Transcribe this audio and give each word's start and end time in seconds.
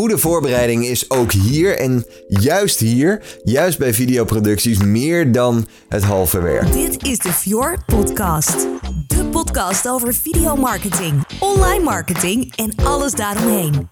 goede 0.00 0.18
voorbereiding 0.18 0.86
is 0.86 1.10
ook 1.10 1.32
hier 1.32 1.78
en 1.78 2.06
juist 2.28 2.78
hier, 2.78 3.22
juist 3.42 3.78
bij 3.78 3.94
videoproducties, 3.94 4.78
meer 4.78 5.32
dan 5.32 5.66
het 5.88 6.02
halve 6.02 6.40
werk. 6.40 6.72
Dit 6.72 7.04
is 7.06 7.18
de 7.18 7.32
Fjord 7.32 7.86
Podcast. 7.86 8.66
De 9.06 9.24
podcast 9.30 9.88
over 9.88 10.14
videomarketing, 10.14 11.24
online 11.40 11.84
marketing 11.84 12.52
en 12.56 12.74
alles 12.84 13.12
daaromheen. 13.12 13.88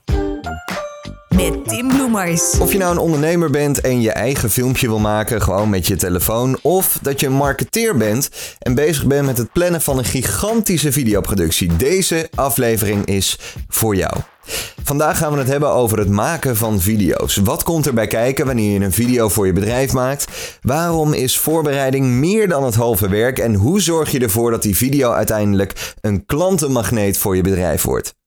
Met 1.28 1.68
Tim 1.68 1.88
Bloemers. 1.88 2.58
Of 2.58 2.72
je 2.72 2.78
nou 2.78 2.92
een 2.92 2.98
ondernemer 2.98 3.50
bent 3.50 3.80
en 3.80 4.00
je 4.00 4.12
eigen 4.12 4.50
filmpje 4.50 4.86
wil 4.86 4.98
maken, 4.98 5.42
gewoon 5.42 5.70
met 5.70 5.86
je 5.86 5.96
telefoon. 5.96 6.58
Of 6.62 6.98
dat 7.02 7.20
je 7.20 7.26
een 7.26 7.32
marketeer 7.32 7.96
bent 7.96 8.30
en 8.58 8.74
bezig 8.74 9.06
bent 9.06 9.26
met 9.26 9.38
het 9.38 9.52
plannen 9.52 9.80
van 9.80 9.98
een 9.98 10.04
gigantische 10.04 10.92
videoproductie. 10.92 11.76
Deze 11.76 12.28
aflevering 12.34 13.06
is 13.06 13.38
voor 13.68 13.96
jou. 13.96 14.14
Vandaag 14.82 15.18
gaan 15.18 15.32
we 15.32 15.38
het 15.38 15.48
hebben 15.48 15.70
over 15.70 15.98
het 15.98 16.08
maken 16.08 16.56
van 16.56 16.80
video's. 16.80 17.36
Wat 17.36 17.62
komt 17.62 17.86
erbij 17.86 18.06
kijken 18.06 18.46
wanneer 18.46 18.72
je 18.72 18.84
een 18.84 18.92
video 18.92 19.28
voor 19.28 19.46
je 19.46 19.52
bedrijf 19.52 19.92
maakt? 19.92 20.58
Waarom 20.62 21.12
is 21.12 21.38
voorbereiding 21.38 22.06
meer 22.06 22.48
dan 22.48 22.64
het 22.64 22.74
halve 22.74 23.08
werk? 23.08 23.38
En 23.38 23.54
hoe 23.54 23.80
zorg 23.80 24.10
je 24.10 24.18
ervoor 24.18 24.50
dat 24.50 24.62
die 24.62 24.76
video 24.76 25.10
uiteindelijk 25.10 25.94
een 26.00 26.26
klantenmagneet 26.26 27.18
voor 27.18 27.36
je 27.36 27.42
bedrijf 27.42 27.82
wordt? 27.82 28.17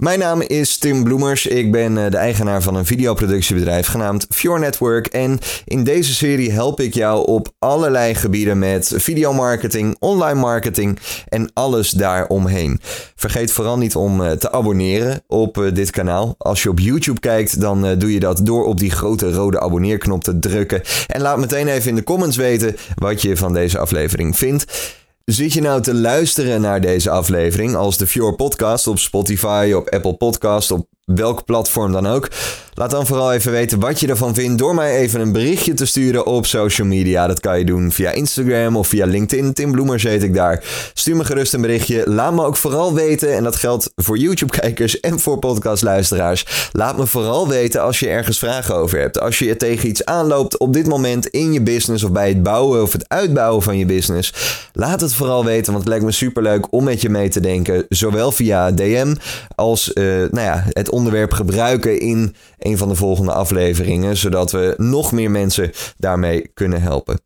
Mijn 0.00 0.18
naam 0.18 0.40
is 0.40 0.78
Tim 0.78 1.04
Bloemers. 1.04 1.46
Ik 1.46 1.72
ben 1.72 2.04
eh, 2.04 2.10
de 2.10 2.16
eigenaar 2.16 2.62
van 2.62 2.74
een 2.74 2.86
videoproductiebedrijf 2.86 3.86
genaamd 3.86 4.26
Fjord 4.28 4.60
Network. 4.60 5.06
En 5.06 5.38
in 5.64 5.84
deze 5.84 6.14
serie 6.14 6.50
help 6.50 6.80
ik 6.80 6.94
jou 6.94 7.26
op 7.26 7.52
allerlei 7.58 8.14
gebieden 8.14 8.58
met 8.58 8.92
videomarketing, 8.96 9.96
online 9.98 10.40
marketing 10.40 10.98
en 11.28 11.50
alles 11.54 11.90
daaromheen. 11.90 12.80
Vergeet 13.16 13.52
vooral 13.52 13.78
niet 13.78 13.94
om 13.94 14.22
eh, 14.22 14.30
te 14.30 14.52
abonneren 14.52 15.22
op 15.26 15.58
eh, 15.58 15.74
dit 15.74 15.90
kanaal. 15.90 16.34
Als 16.38 16.62
je 16.62 16.70
op 16.70 16.78
YouTube 16.78 17.20
kijkt, 17.20 17.60
dan 17.60 17.98
doe 17.98 18.12
je 18.12 18.20
dat 18.20 18.40
door 18.42 18.64
op 18.64 18.78
die 18.78 18.90
grote 18.90 19.32
rode 19.32 19.60
abonneerknop 19.60 20.24
te 20.24 20.38
drukken. 20.38 20.82
En 21.06 21.20
laat 21.20 21.38
meteen 21.38 21.68
even 21.68 21.88
in 21.88 21.94
de 21.94 22.04
comments 22.04 22.36
weten 22.36 22.76
wat 22.94 23.22
je 23.22 23.36
van 23.36 23.52
deze 23.52 23.78
aflevering 23.78 24.38
vindt. 24.38 24.64
Zit 25.30 25.52
je 25.52 25.60
nou 25.60 25.82
te 25.82 25.94
luisteren 25.94 26.60
naar 26.60 26.80
deze 26.80 27.10
aflevering 27.10 27.74
als 27.74 27.98
de 27.98 28.06
Fjord 28.06 28.36
Podcast 28.36 28.86
op 28.86 28.98
Spotify, 28.98 29.72
op 29.76 29.88
Apple 29.88 30.16
Podcast, 30.16 30.70
op 30.70 30.86
welk 31.14 31.44
platform 31.44 31.92
dan 31.92 32.06
ook? 32.06 32.28
Laat 32.74 32.90
dan 32.90 33.06
vooral 33.06 33.32
even 33.32 33.52
weten 33.52 33.80
wat 33.80 34.00
je 34.00 34.06
ervan 34.06 34.34
vindt 34.34 34.58
door 34.58 34.74
mij 34.74 34.96
even 34.96 35.20
een 35.20 35.32
berichtje 35.32 35.74
te 35.74 35.86
sturen 35.86 36.26
op 36.26 36.46
social 36.46 36.86
media. 36.86 37.26
Dat 37.26 37.40
kan 37.40 37.58
je 37.58 37.64
doen 37.64 37.92
via 37.92 38.10
Instagram 38.10 38.76
of 38.76 38.88
via 38.88 39.06
LinkedIn. 39.06 39.52
Tim 39.52 39.72
Bloemers 39.72 40.02
heet 40.02 40.22
ik 40.22 40.34
daar. 40.34 40.64
Stuur 40.94 41.16
me 41.16 41.24
gerust 41.24 41.54
een 41.54 41.60
berichtje. 41.60 42.10
Laat 42.10 42.34
me 42.34 42.44
ook 42.44 42.56
vooral 42.56 42.94
weten, 42.94 43.36
en 43.36 43.44
dat 43.44 43.56
geldt 43.56 43.92
voor 43.96 44.18
YouTube-kijkers 44.18 45.00
en 45.00 45.20
voor 45.20 45.38
podcastluisteraars. 45.38 46.70
Laat 46.72 46.96
me 46.96 47.06
vooral 47.06 47.48
weten 47.48 47.82
als 47.82 47.98
je 47.98 48.08
ergens 48.08 48.38
vragen 48.38 48.74
over 48.74 48.98
hebt. 48.98 49.20
Als 49.20 49.38
je 49.38 49.56
tegen 49.56 49.88
iets 49.88 50.04
aanloopt 50.04 50.58
op 50.58 50.72
dit 50.72 50.86
moment 50.86 51.26
in 51.26 51.52
je 51.52 51.62
business 51.62 52.04
of 52.04 52.12
bij 52.12 52.28
het 52.28 52.42
bouwen 52.42 52.82
of 52.82 52.92
het 52.92 53.08
uitbouwen 53.08 53.62
van 53.62 53.78
je 53.78 53.86
business. 53.86 54.32
Laat 54.72 55.00
het 55.00 55.14
vooral 55.14 55.44
weten, 55.44 55.72
want 55.72 55.78
het 55.78 55.88
lijkt 55.88 56.04
me 56.04 56.12
superleuk 56.12 56.72
om 56.72 56.84
met 56.84 57.00
je 57.00 57.08
mee 57.08 57.28
te 57.28 57.40
denken. 57.40 57.86
Zowel 57.88 58.32
via 58.32 58.70
DM 58.70 59.14
als 59.54 59.90
uh, 59.94 60.04
nou 60.04 60.40
ja, 60.40 60.64
het 60.68 60.90
onderwerp 61.00 61.32
gebruiken 61.32 62.00
in 62.00 62.34
een 62.58 62.78
van 62.78 62.88
de 62.88 62.94
volgende 62.94 63.32
afleveringen, 63.32 64.16
zodat 64.16 64.52
we 64.52 64.74
nog 64.76 65.12
meer 65.12 65.30
mensen 65.30 65.70
daarmee 65.96 66.50
kunnen 66.54 66.82
helpen. 66.82 67.20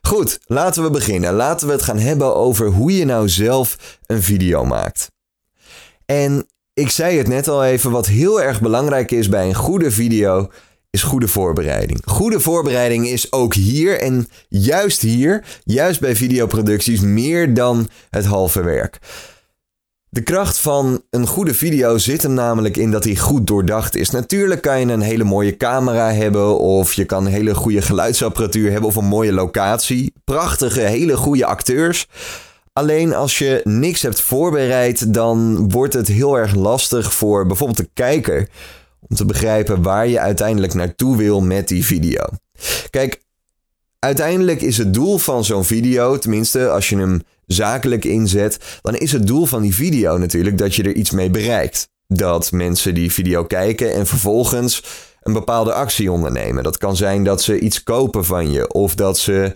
Goed, 0.00 0.38
laten 0.46 0.82
we 0.82 0.90
beginnen. 0.90 1.34
Laten 1.34 1.66
we 1.66 1.72
het 1.72 1.82
gaan 1.82 1.98
hebben 1.98 2.34
over 2.34 2.66
hoe 2.66 2.96
je 2.96 3.04
nou 3.04 3.28
zelf 3.28 3.98
een 4.06 4.22
video 4.22 4.64
maakt. 4.64 5.10
En 6.06 6.46
ik 6.74 6.90
zei 6.90 7.18
het 7.18 7.28
net 7.28 7.48
al 7.48 7.64
even, 7.64 7.90
wat 7.90 8.06
heel 8.06 8.42
erg 8.42 8.60
belangrijk 8.60 9.10
is 9.10 9.28
bij 9.28 9.46
een 9.46 9.54
goede 9.54 9.90
video, 9.90 10.50
is 10.90 11.02
goede 11.02 11.28
voorbereiding. 11.28 12.00
Goede 12.04 12.40
voorbereiding 12.40 13.06
is 13.06 13.32
ook 13.32 13.54
hier 13.54 14.00
en 14.00 14.28
juist 14.48 15.00
hier, 15.00 15.44
juist 15.64 16.00
bij 16.00 16.16
videoproducties, 16.16 17.00
meer 17.00 17.54
dan 17.54 17.88
het 18.10 18.24
halve 18.24 18.62
werk. 18.62 18.98
De 20.14 20.22
kracht 20.22 20.58
van 20.58 21.02
een 21.10 21.26
goede 21.26 21.54
video 21.54 21.98
zit 21.98 22.22
hem 22.22 22.34
namelijk 22.34 22.76
in 22.76 22.90
dat 22.90 23.04
hij 23.04 23.16
goed 23.16 23.46
doordacht 23.46 23.96
is. 23.96 24.10
Natuurlijk 24.10 24.62
kan 24.62 24.80
je 24.80 24.86
een 24.86 25.00
hele 25.00 25.24
mooie 25.24 25.56
camera 25.56 26.12
hebben, 26.12 26.58
of 26.58 26.92
je 26.92 27.04
kan 27.04 27.26
een 27.26 27.32
hele 27.32 27.54
goede 27.54 27.82
geluidsapparatuur 27.82 28.70
hebben, 28.70 28.88
of 28.88 28.96
een 28.96 29.04
mooie 29.04 29.32
locatie. 29.32 30.12
Prachtige, 30.24 30.80
hele 30.80 31.16
goede 31.16 31.46
acteurs. 31.46 32.06
Alleen 32.72 33.14
als 33.14 33.38
je 33.38 33.60
niks 33.64 34.02
hebt 34.02 34.20
voorbereid, 34.20 35.14
dan 35.14 35.68
wordt 35.70 35.94
het 35.94 36.08
heel 36.08 36.38
erg 36.38 36.54
lastig 36.54 37.12
voor 37.14 37.46
bijvoorbeeld 37.46 37.78
de 37.78 37.90
kijker 37.94 38.48
om 39.08 39.16
te 39.16 39.24
begrijpen 39.24 39.82
waar 39.82 40.08
je 40.08 40.20
uiteindelijk 40.20 40.74
naartoe 40.74 41.16
wil 41.16 41.40
met 41.40 41.68
die 41.68 41.84
video. 41.84 42.24
Kijk, 42.90 43.23
uiteindelijk 44.04 44.60
is 44.60 44.78
het 44.78 44.94
doel 44.94 45.18
van 45.18 45.44
zo'n 45.44 45.64
video, 45.64 46.18
tenminste 46.18 46.68
als 46.68 46.88
je 46.88 46.96
hem 46.96 47.22
zakelijk 47.46 48.04
inzet, 48.04 48.58
dan 48.82 48.94
is 48.94 49.12
het 49.12 49.26
doel 49.26 49.46
van 49.46 49.62
die 49.62 49.74
video 49.74 50.16
natuurlijk 50.18 50.58
dat 50.58 50.74
je 50.74 50.82
er 50.82 50.94
iets 50.94 51.10
mee 51.10 51.30
bereikt. 51.30 51.88
Dat 52.06 52.52
mensen 52.52 52.94
die 52.94 53.12
video 53.12 53.44
kijken 53.44 53.94
en 53.94 54.06
vervolgens 54.06 54.82
een 55.22 55.32
bepaalde 55.32 55.72
actie 55.72 56.12
ondernemen. 56.12 56.62
Dat 56.62 56.78
kan 56.78 56.96
zijn 56.96 57.24
dat 57.24 57.42
ze 57.42 57.58
iets 57.58 57.82
kopen 57.82 58.24
van 58.24 58.50
je, 58.50 58.72
of 58.72 58.94
dat 58.94 59.18
ze 59.18 59.52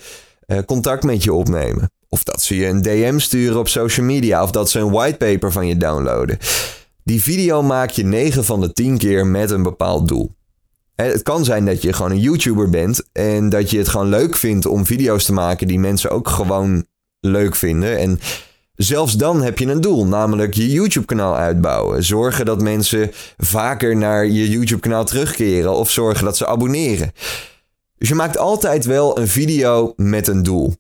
eh, 0.47 0.59
contact 0.67 1.03
met 1.03 1.25
je 1.25 1.33
opnemen, 1.33 1.91
of 2.09 2.23
dat 2.23 2.43
ze 2.43 2.57
je 2.57 2.67
een 2.67 2.83
DM 2.83 3.19
sturen 3.19 3.59
op 3.59 3.69
social 3.69 4.07
media, 4.07 4.43
of 4.43 4.51
dat 4.51 4.71
ze 4.71 4.79
een 4.79 4.91
whitepaper 4.91 5.53
van 5.53 5.67
je 5.67 5.77
downloaden. 5.77 6.39
Die 7.05 7.23
video 7.23 7.63
maak 7.63 7.91
je 7.91 8.05
9 8.05 8.45
van 8.45 8.61
de 8.61 8.73
10 8.73 8.99
keer 8.99 9.27
met 9.27 9.51
een 9.51 9.63
bepaald 9.63 10.09
doel. 10.09 10.37
Het 11.03 11.23
kan 11.23 11.45
zijn 11.45 11.65
dat 11.65 11.83
je 11.83 11.93
gewoon 11.93 12.11
een 12.11 12.21
YouTuber 12.21 12.71
bent 12.71 13.03
en 13.13 13.49
dat 13.49 13.71
je 13.71 13.79
het 13.79 13.89
gewoon 13.89 14.09
leuk 14.09 14.37
vindt 14.37 14.67
om 14.67 14.87
video's 14.87 15.25
te 15.25 15.33
maken 15.33 15.67
die 15.67 15.79
mensen 15.79 16.11
ook 16.11 16.29
gewoon 16.29 16.87
leuk 17.21 17.55
vinden. 17.55 17.99
En 17.99 18.21
zelfs 18.75 19.13
dan 19.17 19.43
heb 19.43 19.59
je 19.59 19.67
een 19.67 19.81
doel, 19.81 20.07
namelijk 20.07 20.55
je 20.55 20.71
YouTube-kanaal 20.71 21.37
uitbouwen. 21.37 22.05
Zorgen 22.05 22.45
dat 22.45 22.63
mensen 22.63 23.11
vaker 23.37 23.97
naar 23.97 24.27
je 24.27 24.51
YouTube-kanaal 24.51 25.05
terugkeren 25.05 25.73
of 25.73 25.91
zorgen 25.91 26.25
dat 26.25 26.37
ze 26.37 26.47
abonneren. 26.47 27.13
Dus 27.99 28.09
je 28.09 28.15
maakt 28.15 28.39
altijd 28.39 28.85
wel 28.85 29.19
een 29.19 29.29
video 29.29 29.93
met 29.97 30.29
een 30.29 30.43
doel. 30.43 30.75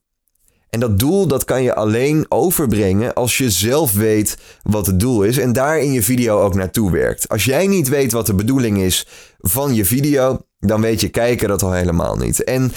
En 0.71 0.81
dat 0.81 0.99
doel 0.99 1.27
dat 1.27 1.45
kan 1.45 1.63
je 1.63 1.75
alleen 1.75 2.27
overbrengen 2.29 3.15
als 3.15 3.39
je 3.39 3.51
zelf 3.51 3.93
weet 3.93 4.37
wat 4.63 4.87
het 4.87 5.01
doel 5.01 5.23
is 5.23 5.39
en 5.39 5.53
daar 5.53 5.79
in 5.79 5.93
je 5.93 6.03
video 6.03 6.41
ook 6.41 6.55
naartoe 6.55 6.91
werkt. 6.91 7.29
Als 7.29 7.45
jij 7.45 7.67
niet 7.67 7.89
weet 7.89 8.13
wat 8.13 8.27
de 8.27 8.35
bedoeling 8.35 8.79
is 8.79 9.07
van 9.39 9.75
je 9.75 9.85
video, 9.85 10.39
dan 10.61 10.81
weet 10.81 11.01
je 11.01 11.09
kijken 11.09 11.49
dat 11.49 11.63
al 11.63 11.73
helemaal 11.73 12.17
niet. 12.17 12.45
En 12.45 12.73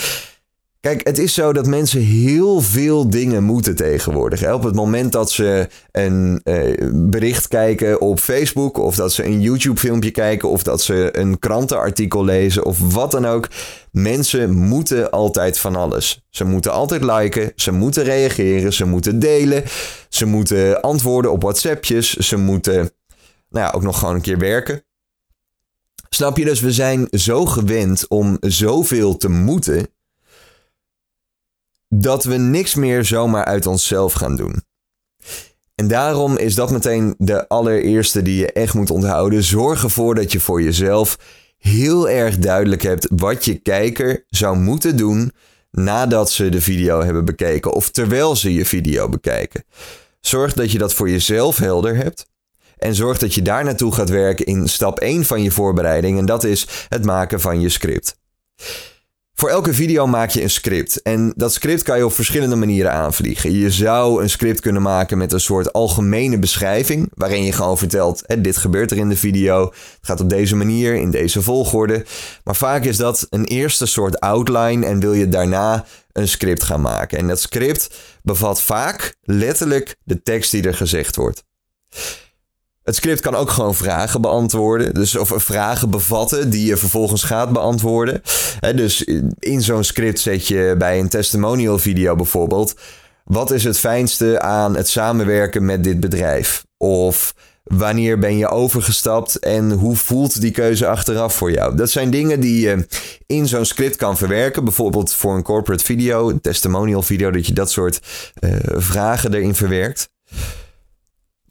Kijk, 0.81 1.08
het 1.08 1.18
is 1.18 1.34
zo 1.34 1.53
dat 1.53 1.68
mensen 1.68 2.02
heel 2.02 2.62
veel 2.62 3.09
dingen 3.09 3.44
moeten 3.44 3.75
tegenwoordig. 3.75 4.53
Op 4.53 4.64
het 4.64 4.75
moment 4.75 5.12
dat 5.12 5.31
ze 5.31 5.68
een 5.92 6.42
eh, 6.44 6.90
bericht 6.94 7.47
kijken 7.47 8.02
op 8.02 8.19
Facebook, 8.19 8.78
of 8.78 8.96
dat 8.96 9.14
ze 9.14 9.25
een 9.25 9.41
YouTube-filmpje 9.41 10.12
kijken, 10.12 10.50
of 10.50 10.64
dat 10.64 10.81
ze 10.81 11.09
een 11.12 11.40
krantenartikel 11.40 12.24
lezen, 12.24 12.66
of 12.66 12.94
wat 12.94 13.12
dan 13.12 13.25
ook. 13.25 13.47
Mensen 13.91 14.52
moeten 14.58 15.12
altijd 15.12 15.59
van 15.59 15.75
alles. 15.75 16.25
Ze 16.30 16.44
moeten 16.44 16.72
altijd 16.72 17.03
liken, 17.03 17.52
ze 17.56 17.72
moeten 17.72 18.03
reageren, 18.03 18.74
ze 18.74 18.86
moeten 18.86 19.20
delen, 19.20 19.64
ze 20.09 20.25
moeten 20.25 20.81
antwoorden 20.81 21.31
op 21.31 21.41
WhatsAppjes, 21.41 22.14
ze 22.16 22.38
moeten 22.38 22.91
nou 23.50 23.66
ja, 23.66 23.72
ook 23.72 23.84
nog 23.84 24.00
gewoon 24.00 24.16
een 24.16 24.22
keer 24.22 24.40
werken. 24.40 24.84
Snap 26.09 26.38
je? 26.38 26.46
Dus 26.46 26.59
we 26.59 26.72
zijn 26.72 27.08
zo 27.12 27.46
gewend 27.46 28.08
om 28.08 28.38
zoveel 28.40 29.18
te 29.18 29.30
moeten 29.30 29.88
dat 31.94 32.24
we 32.24 32.38
niks 32.38 32.75
meer 32.75 33.06
zomaar 33.06 33.46
uit 33.46 33.66
onszelf 33.66 34.13
gaan 34.13 34.35
doen. 34.35 34.63
En 35.75 35.88
daarom 35.88 36.38
is 36.38 36.56
dat 36.56 36.72
meteen 36.72 37.16
de 37.18 37.47
allereerste 37.47 38.22
die 38.22 38.40
je 38.40 38.52
echt 38.52 38.74
moet 38.74 38.91
onthouden. 38.91 39.44
Zorg 39.44 39.84
ervoor 39.84 40.16
dat 40.16 40.31
je 40.31 40.40
voor 40.40 40.62
jezelf 40.62 41.18
heel 41.57 42.09
erg 42.09 42.38
duidelijk 42.38 42.82
hebt 42.82 43.08
wat 43.16 43.46
je 43.46 43.55
kijker 43.55 44.26
zou 44.29 44.58
moeten 44.58 44.97
doen 44.97 45.32
nadat 45.72 46.32
ze 46.32 46.49
de 46.49 46.61
video 46.61 47.03
hebben 47.03 47.26
bekeken 47.26 47.73
of 47.73 47.90
terwijl 47.90 48.35
ze 48.35 48.53
je 48.53 48.66
video 48.66 49.09
bekijken. 49.09 49.64
Zorg 50.20 50.53
dat 50.53 50.72
je 50.72 50.78
dat 50.78 50.94
voor 50.94 51.09
jezelf 51.09 51.58
helder 51.58 51.96
hebt. 51.96 52.26
En 52.78 52.96
zorg 52.96 53.17
dat 53.17 53.34
je 53.34 53.41
daar 53.41 53.64
naartoe 53.64 53.94
gaat 53.94 54.09
werken 54.09 54.46
in 54.46 54.67
stap 54.67 54.99
1 54.99 55.26
van 55.26 55.44
je 55.44 55.52
voorbereiding. 55.52 56.17
En 56.17 56.26
dat 56.26 56.44
is 56.44 56.67
het 56.90 57.05
maken 57.05 57.41
van 57.41 57.59
je 57.59 57.70
script. 57.70 58.16
Voor 59.41 59.49
elke 59.49 59.73
video 59.73 60.08
maak 60.08 60.29
je 60.29 60.41
een 60.41 60.49
script. 60.49 61.02
En 61.02 61.34
dat 61.35 61.53
script 61.53 61.84
kan 61.84 61.97
je 61.97 62.05
op 62.05 62.14
verschillende 62.14 62.55
manieren 62.55 62.91
aanvliegen. 62.91 63.52
Je 63.52 63.72
zou 63.72 64.22
een 64.22 64.29
script 64.29 64.59
kunnen 64.59 64.82
maken 64.82 65.17
met 65.17 65.34
een 65.34 65.40
soort 65.40 65.73
algemene 65.73 66.40
beschrijving. 66.40 67.11
Waarin 67.14 67.43
je 67.43 67.52
gewoon 67.52 67.78
vertelt: 67.78 68.23
dit 68.40 68.58
gebeurt 68.58 68.91
er 68.91 68.97
in 68.97 69.09
de 69.09 69.16
video. 69.16 69.64
Het 69.66 69.99
gaat 70.02 70.20
op 70.20 70.29
deze 70.29 70.55
manier, 70.55 70.96
in 70.96 71.11
deze 71.11 71.41
volgorde. 71.41 72.05
Maar 72.43 72.55
vaak 72.55 72.84
is 72.84 72.97
dat 72.97 73.28
een 73.29 73.46
eerste 73.46 73.85
soort 73.85 74.20
outline. 74.20 74.85
En 74.85 74.99
wil 74.99 75.14
je 75.14 75.29
daarna 75.29 75.85
een 76.11 76.28
script 76.28 76.64
gaan 76.64 76.82
maken. 76.82 77.17
En 77.17 77.28
dat 77.28 77.40
script 77.40 77.96
bevat 78.23 78.61
vaak 78.61 79.16
letterlijk 79.22 79.96
de 80.03 80.22
tekst 80.22 80.52
die 80.52 80.64
er 80.64 80.76
gezegd 80.76 81.16
wordt. 81.16 81.44
Het 82.84 82.96
script 82.96 83.22
kan 83.22 83.36
ook 83.36 83.50
gewoon 83.50 83.76
vragen 83.76 84.22
beantwoorden. 84.22 84.94
Dus 84.94 85.16
of 85.16 85.34
vragen 85.36 85.90
bevatten 85.90 86.50
die 86.50 86.66
je 86.66 86.78
vervolgens 86.78 87.24
gaat 87.24 87.52
beantwoorden. 87.52 88.22
dus 88.76 89.04
in 89.40 89.62
zo'n 89.62 89.84
script 89.84 90.20
zet 90.20 90.48
je 90.48 90.76
bij 90.78 91.00
een 91.00 91.10
testimonial 91.10 91.80
video 91.80 92.16
bijvoorbeeld. 92.16 92.76
Wat 93.24 93.52
is 93.52 93.64
het 93.64 93.80
fijnste 93.80 94.40
aan 94.40 94.76
het 94.76 94.88
samenwerken 94.88 95.66
met 95.66 95.84
dit 95.84 96.00
bedrijf? 96.00 96.66
Of 96.78 97.34
wanneer 97.64 98.20
ben 98.20 98.38
je 98.38 98.48
overgestapt 98.48 99.40
en 99.40 99.72
hoe 99.72 99.96
voelt 99.96 100.42
die 100.42 100.52
keuze 100.52 100.88
achteraf 100.88 101.36
voor 101.36 101.52
jou? 101.52 101.76
Dat 101.76 101.90
zijn 101.90 102.10
dingen 102.10 102.40
die 102.40 102.62
je 102.62 102.86
in 103.26 103.48
zo'n 103.48 103.66
script 103.66 103.96
kan 103.96 104.18
verwerken. 104.18 104.64
Bijvoorbeeld 104.64 105.14
voor 105.14 105.36
een 105.36 105.44
corporate 105.44 105.84
video, 105.84 106.30
een 106.30 106.42
testimonial 106.42 107.02
video, 107.02 107.32
dat 107.32 107.48
je 107.48 107.54
dat 107.54 107.72
soort 107.72 108.00
uh, 108.40 108.56
vragen 108.64 109.34
erin 109.34 109.56
verwerkt. 109.56 110.10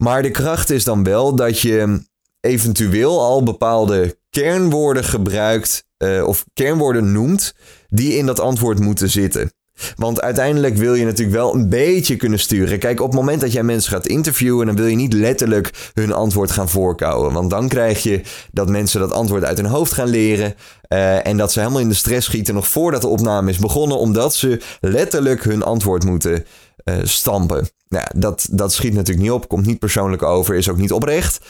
Maar 0.00 0.22
de 0.22 0.30
kracht 0.30 0.70
is 0.70 0.84
dan 0.84 1.04
wel 1.04 1.34
dat 1.34 1.60
je 1.60 2.02
eventueel 2.40 3.20
al 3.20 3.42
bepaalde 3.42 4.18
kernwoorden 4.30 5.04
gebruikt 5.04 5.84
uh, 5.98 6.26
of 6.26 6.44
kernwoorden 6.54 7.12
noemt 7.12 7.54
die 7.88 8.16
in 8.16 8.26
dat 8.26 8.40
antwoord 8.40 8.80
moeten 8.80 9.10
zitten. 9.10 9.52
Want 9.96 10.20
uiteindelijk 10.20 10.76
wil 10.76 10.94
je 10.94 11.04
natuurlijk 11.04 11.36
wel 11.36 11.54
een 11.54 11.68
beetje 11.68 12.16
kunnen 12.16 12.38
sturen. 12.38 12.78
Kijk, 12.78 13.00
op 13.00 13.06
het 13.06 13.16
moment 13.16 13.40
dat 13.40 13.52
jij 13.52 13.62
mensen 13.62 13.92
gaat 13.92 14.06
interviewen, 14.06 14.66
dan 14.66 14.76
wil 14.76 14.86
je 14.86 14.96
niet 14.96 15.12
letterlijk 15.12 15.90
hun 15.94 16.12
antwoord 16.12 16.50
gaan 16.50 16.68
voorkouwen. 16.68 17.32
Want 17.32 17.50
dan 17.50 17.68
krijg 17.68 18.02
je 18.02 18.20
dat 18.52 18.68
mensen 18.68 19.00
dat 19.00 19.12
antwoord 19.12 19.44
uit 19.44 19.56
hun 19.56 19.66
hoofd 19.66 19.92
gaan 19.92 20.08
leren. 20.08 20.54
Uh, 20.88 21.26
en 21.26 21.36
dat 21.36 21.52
ze 21.52 21.58
helemaal 21.58 21.80
in 21.80 21.88
de 21.88 21.94
stress 21.94 22.26
schieten 22.26 22.54
nog 22.54 22.68
voordat 22.68 23.00
de 23.00 23.08
opname 23.08 23.50
is 23.50 23.58
begonnen, 23.58 23.98
omdat 23.98 24.34
ze 24.34 24.60
letterlijk 24.80 25.44
hun 25.44 25.62
antwoord 25.62 26.04
moeten 26.04 26.44
uh, 26.84 26.94
stampen. 27.02 27.68
Nou, 27.88 28.06
dat, 28.16 28.48
dat 28.50 28.72
schiet 28.72 28.94
natuurlijk 28.94 29.26
niet 29.26 29.36
op, 29.36 29.48
komt 29.48 29.66
niet 29.66 29.78
persoonlijk 29.78 30.22
over, 30.22 30.54
is 30.54 30.68
ook 30.68 30.76
niet 30.76 30.92
oprecht. 30.92 31.40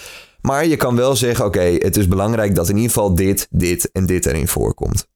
Maar 0.40 0.66
je 0.66 0.76
kan 0.76 0.96
wel 0.96 1.16
zeggen: 1.16 1.44
oké, 1.44 1.76
het 1.78 1.96
is 1.96 2.08
belangrijk 2.08 2.54
dat 2.54 2.68
in 2.68 2.76
ieder 2.76 2.90
geval 2.90 3.14
dit, 3.14 3.46
dit 3.50 3.90
en 3.92 4.06
dit 4.06 4.26
erin 4.26 4.48
voorkomt. 4.48 5.06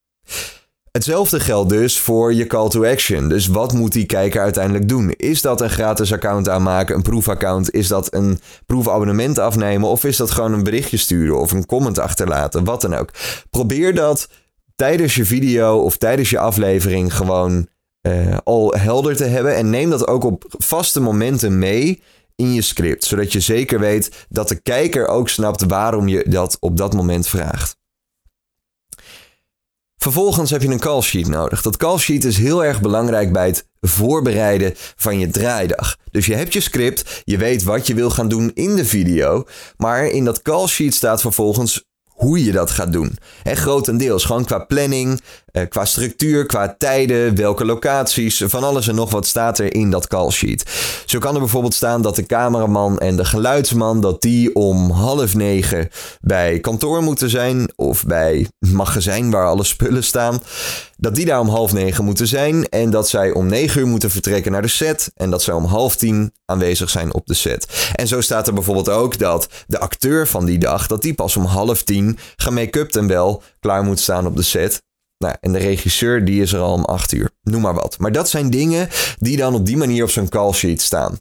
Hetzelfde 0.91 1.41
geldt 1.41 1.71
dus 1.71 1.99
voor 1.99 2.35
je 2.35 2.47
call 2.47 2.69
to 2.69 2.85
action. 2.85 3.29
Dus 3.29 3.47
wat 3.47 3.73
moet 3.73 3.93
die 3.93 4.07
kijker 4.07 4.41
uiteindelijk 4.41 4.89
doen? 4.89 5.11
Is 5.11 5.43
dat 5.43 5.61
een 5.61 5.71
gratis 5.71 6.13
account 6.13 6.49
aanmaken, 6.49 6.97
een 6.97 7.03
proefaccount? 7.03 7.73
Is 7.73 7.89
dat 7.89 8.15
een 8.15 8.41
proefabonnement 8.67 9.39
afnemen? 9.39 9.89
Of 9.89 10.05
is 10.05 10.17
dat 10.17 10.31
gewoon 10.31 10.53
een 10.53 10.63
berichtje 10.63 10.97
sturen 10.97 11.41
of 11.41 11.53
een 11.53 11.67
comment 11.67 11.99
achterlaten? 11.99 12.65
Wat 12.65 12.81
dan 12.81 12.95
ook. 12.95 13.11
Probeer 13.51 13.95
dat 13.95 14.29
tijdens 14.77 15.15
je 15.15 15.25
video 15.25 15.79
of 15.79 15.97
tijdens 15.97 16.31
je 16.31 16.39
aflevering 16.39 17.17
gewoon 17.17 17.69
uh, 18.06 18.37
al 18.45 18.75
helder 18.79 19.17
te 19.17 19.25
hebben. 19.25 19.56
En 19.56 19.71
neem 19.71 19.91
dat 19.91 20.06
ook 20.06 20.25
op 20.25 20.45
vaste 20.49 21.01
momenten 21.01 21.59
mee 21.59 22.03
in 22.37 22.53
je 22.53 22.62
script. 22.62 23.05
Zodat 23.05 23.33
je 23.33 23.41
zeker 23.41 23.81
weet 23.81 24.27
dat 24.29 24.49
de 24.49 24.61
kijker 24.61 25.06
ook 25.09 25.29
snapt 25.29 25.65
waarom 25.65 26.09
je 26.09 26.25
dat 26.29 26.56
op 26.61 26.77
dat 26.77 26.95
moment 26.95 27.29
vraagt. 27.29 27.77
Vervolgens 29.97 30.51
heb 30.51 30.62
je 30.62 30.69
een 30.69 30.79
call 30.79 31.01
sheet 31.01 31.29
nodig. 31.29 31.62
Dat 31.62 31.77
call 31.77 31.99
sheet 31.99 32.25
is 32.25 32.39
heel 32.39 32.65
erg 32.65 32.81
belangrijk 32.81 33.33
bij 33.33 33.47
het 33.47 33.69
voorbereiden 33.81 34.73
van 34.77 35.19
je 35.19 35.31
draaidag. 35.31 35.97
Dus 36.11 36.27
je 36.27 36.35
hebt 36.35 36.53
je 36.53 36.61
script, 36.61 37.23
je 37.25 37.37
weet 37.37 37.62
wat 37.62 37.87
je 37.87 37.95
wil 37.95 38.11
gaan 38.11 38.29
doen 38.29 38.51
in 38.55 38.77
de 38.77 38.85
video, 38.85 39.45
maar 39.77 40.06
in 40.06 40.25
dat 40.25 40.43
call 40.43 40.67
sheet 40.67 40.95
staat 40.95 41.21
vervolgens 41.21 41.85
hoe 42.15 42.45
je 42.45 42.53
dat 42.53 42.71
gaat 42.71 42.93
doen. 42.93 43.19
En 43.43 43.56
grotendeels 43.56 44.25
gewoon 44.25 44.45
qua 44.45 44.59
planning, 44.59 45.21
eh, 45.21 45.44
qua 45.69 45.85
structuur, 45.85 46.47
qua 46.47 46.75
tijden, 46.79 47.37
welke 47.37 47.65
locaties, 47.65 48.43
van 48.47 48.65
alles 48.65 48.89
en 48.89 48.95
nog 48.95 49.11
wat 49.11 49.27
staat 49.27 49.59
er 49.59 49.75
in 49.75 49.91
dat 49.91 50.06
call 50.06 50.31
sheet. 50.31 50.65
Zo 51.06 51.19
kan 51.19 51.35
er 51.35 51.41
bijvoorbeeld 51.41 51.75
staan 51.75 52.03
dat 52.03 52.17
de 52.17 52.27
cameraman 52.27 52.99
en 52.99 53.17
de 53.17 53.25
geluidsman 53.25 54.01
dat 54.01 54.23
die 54.23 54.55
om 54.55 54.91
half 54.91 55.35
negen 55.35 55.89
bij 56.21 56.61
kantoor 56.61 57.03
moeten 57.03 57.31
zijn 57.31 57.73
of 57.77 58.05
bij 58.05 58.49
magazijn 58.59 59.31
waar 59.31 59.47
alle 59.47 59.65
spullen 59.65 60.05
staan. 60.05 60.43
Dat 60.97 61.15
die 61.15 61.25
daar 61.25 61.41
om 61.41 61.49
half 61.49 61.73
negen 61.73 62.05
moeten 62.05 62.27
zijn 62.27 62.69
en 62.69 62.91
dat 62.91 63.09
zij 63.09 63.33
om 63.33 63.47
negen 63.47 63.81
uur 63.81 63.87
moeten 63.87 64.11
vertrekken 64.11 64.53
naar 64.53 64.62
de 64.62 64.69
set 64.69 65.11
en 65.15 65.31
dat 65.31 65.43
zij 65.43 65.55
om 65.55 65.65
half 65.65 65.97
tien 65.97 66.33
aanwezig 66.45 66.91
zijn 66.91 67.15
op 67.15 67.27
de 67.27 67.35
set. 67.35 67.91
En 67.95 68.09
zo 68.09 68.21
staat 68.21 68.47
er 68.47 68.55
bijvoorbeeld 68.55 68.89
ook 68.89 69.19
dat 69.19 69.49
de 69.67 69.79
acteur 69.79 70.27
van 70.27 70.45
die 70.45 70.59
dag, 70.59 70.87
dat 70.87 71.03
die 71.03 71.15
pas 71.15 71.37
om 71.37 71.45
half 71.45 71.83
tien 71.83 72.19
gemake-upt 72.37 72.97
en 72.97 73.06
wel 73.06 73.43
klaar 73.61 73.85
moet 73.85 74.01
staan 74.01 74.27
op 74.27 74.37
de 74.37 74.43
set. 74.43 74.83
Nou, 75.25 75.37
en 75.41 75.53
de 75.53 75.59
regisseur 75.59 76.25
die 76.25 76.43
is 76.43 76.53
er 76.53 76.61
al 76.61 76.73
om 76.73 76.85
acht 76.85 77.12
uur. 77.12 77.31
Noem 77.43 77.61
maar 77.61 77.75
wat. 77.75 77.99
Maar 77.99 78.12
dat 78.12 78.29
zijn 78.29 78.50
dingen 78.50 78.88
die 79.19 79.37
dan 79.37 79.55
op 79.55 79.67
die 79.67 79.76
manier 79.76 80.03
op 80.03 80.11
zo'n 80.11 80.29
call 80.29 80.53
sheet 80.53 80.82
staan. 80.82 81.19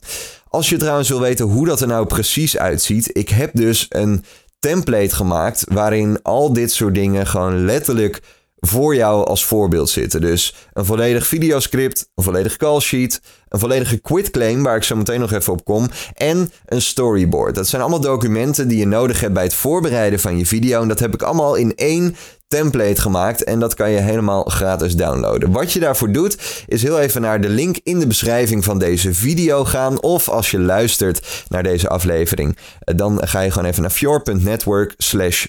Als 0.47 0.69
je 0.69 0.77
trouwens 0.77 1.09
wil 1.09 1.19
weten 1.19 1.45
hoe 1.45 1.65
dat 1.65 1.81
er 1.81 1.87
nou 1.87 2.05
precies 2.05 2.57
uitziet, 2.57 3.09
ik 3.17 3.29
heb 3.29 3.49
dus 3.53 3.85
een 3.89 4.23
template 4.59 5.15
gemaakt 5.15 5.63
waarin 5.71 6.19
al 6.21 6.53
dit 6.53 6.71
soort 6.71 6.95
dingen 6.95 7.27
gewoon 7.27 7.65
letterlijk 7.65 8.21
voor 8.55 8.95
jou 8.95 9.25
als 9.25 9.45
voorbeeld 9.45 9.89
zitten. 9.89 10.21
Dus 10.21 10.55
een 10.73 10.85
volledig 10.85 11.27
videoscript, 11.27 12.09
een 12.15 12.23
volledig 12.23 12.57
call 12.57 12.79
sheet, 12.79 13.21
een 13.47 13.59
volledige 13.59 13.97
quitclaim 13.97 14.63
waar 14.63 14.75
ik 14.75 14.83
zo 14.83 14.95
meteen 14.95 15.19
nog 15.19 15.31
even 15.31 15.53
op 15.53 15.65
kom 15.65 15.89
en 16.13 16.51
een 16.65 16.81
storyboard. 16.81 17.55
Dat 17.55 17.67
zijn 17.67 17.81
allemaal 17.81 18.01
documenten 18.01 18.67
die 18.67 18.77
je 18.77 18.87
nodig 18.87 19.19
hebt 19.19 19.33
bij 19.33 19.43
het 19.43 19.53
voorbereiden 19.53 20.19
van 20.19 20.37
je 20.37 20.45
video 20.45 20.81
en 20.81 20.87
dat 20.87 20.99
heb 20.99 21.13
ik 21.13 21.21
allemaal 21.21 21.55
in 21.55 21.75
één 21.75 22.15
template 22.53 23.01
gemaakt 23.01 23.43
en 23.43 23.59
dat 23.59 23.73
kan 23.73 23.91
je 23.91 23.99
helemaal 23.99 24.43
gratis 24.43 24.95
downloaden. 24.95 25.51
Wat 25.51 25.71
je 25.71 25.79
daarvoor 25.79 26.11
doet 26.11 26.63
is 26.67 26.83
heel 26.83 26.99
even 26.99 27.21
naar 27.21 27.41
de 27.41 27.49
link 27.49 27.79
in 27.83 27.99
de 27.99 28.07
beschrijving 28.07 28.63
van 28.63 28.79
deze 28.79 29.13
video 29.13 29.65
gaan 29.65 30.01
of 30.01 30.29
als 30.29 30.51
je 30.51 30.59
luistert 30.59 31.45
naar 31.47 31.63
deze 31.63 31.89
aflevering, 31.89 32.57
eh, 32.79 32.95
dan 32.97 33.27
ga 33.27 33.39
je 33.39 33.51
gewoon 33.51 33.69
even 33.69 33.81
naar 33.81 33.91
fjord.network 33.91 34.95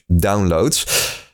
downloads. 0.06 0.86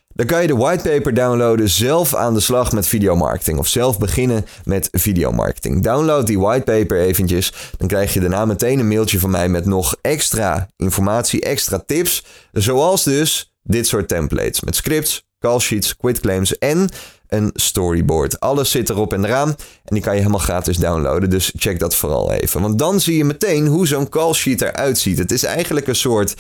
Dan 0.09 0.27
kan 0.27 0.41
je 0.41 0.47
de 0.47 0.57
whitepaper 0.57 1.15
downloaden, 1.15 1.69
zelf 1.69 2.15
aan 2.15 2.35
de 2.35 2.41
slag 2.41 2.73
met 2.73 2.87
videomarketing 2.87 3.59
of 3.59 3.67
zelf 3.67 3.99
beginnen 3.99 4.47
met 4.65 4.89
videomarketing. 4.93 5.83
Download 5.83 6.27
die 6.27 6.39
whitepaper 6.39 7.01
eventjes, 7.01 7.53
dan 7.77 7.89
krijg 7.89 8.15
je 8.15 8.21
daarna 8.21 8.45
meteen 8.45 8.79
een 8.79 8.89
mailtje 8.89 9.19
van 9.19 9.31
mij 9.31 9.49
met 9.49 9.67
nog 9.67 9.97
extra 10.01 10.69
informatie, 10.77 11.41
extra 11.41 11.83
tips, 11.87 12.25
zoals 12.53 13.05
dus 13.05 13.55
dit 13.63 13.87
soort 13.87 14.09
templates 14.09 14.61
met 14.61 14.77
scripts, 14.77 15.29
call 15.41 15.59
sheets, 15.59 15.97
quitclaims 15.97 16.59
en 16.59 16.89
een 17.29 17.51
storyboard. 17.55 18.41
Alles 18.41 18.71
zit 18.71 18.89
erop 18.89 19.13
en 19.13 19.25
eraan 19.25 19.49
en 19.49 19.95
die 19.95 20.03
kan 20.03 20.13
je 20.13 20.19
helemaal 20.19 20.41
gratis 20.41 20.77
downloaden. 20.77 21.31
Dus 21.31 21.53
check 21.57 21.79
dat 21.79 21.95
vooral 21.95 22.33
even. 22.33 22.61
Want 22.61 22.79
dan 22.79 23.01
zie 23.01 23.17
je 23.17 23.25
meteen 23.25 23.67
hoe 23.67 23.87
zo'n 23.87 24.09
call 24.09 24.33
sheet 24.33 24.63
eruit 24.63 24.99
ziet. 24.99 25.19
Het 25.19 25.33
is 25.33 25.43
eigenlijk 25.43 25.87
een 25.87 25.95
soort 25.95 26.35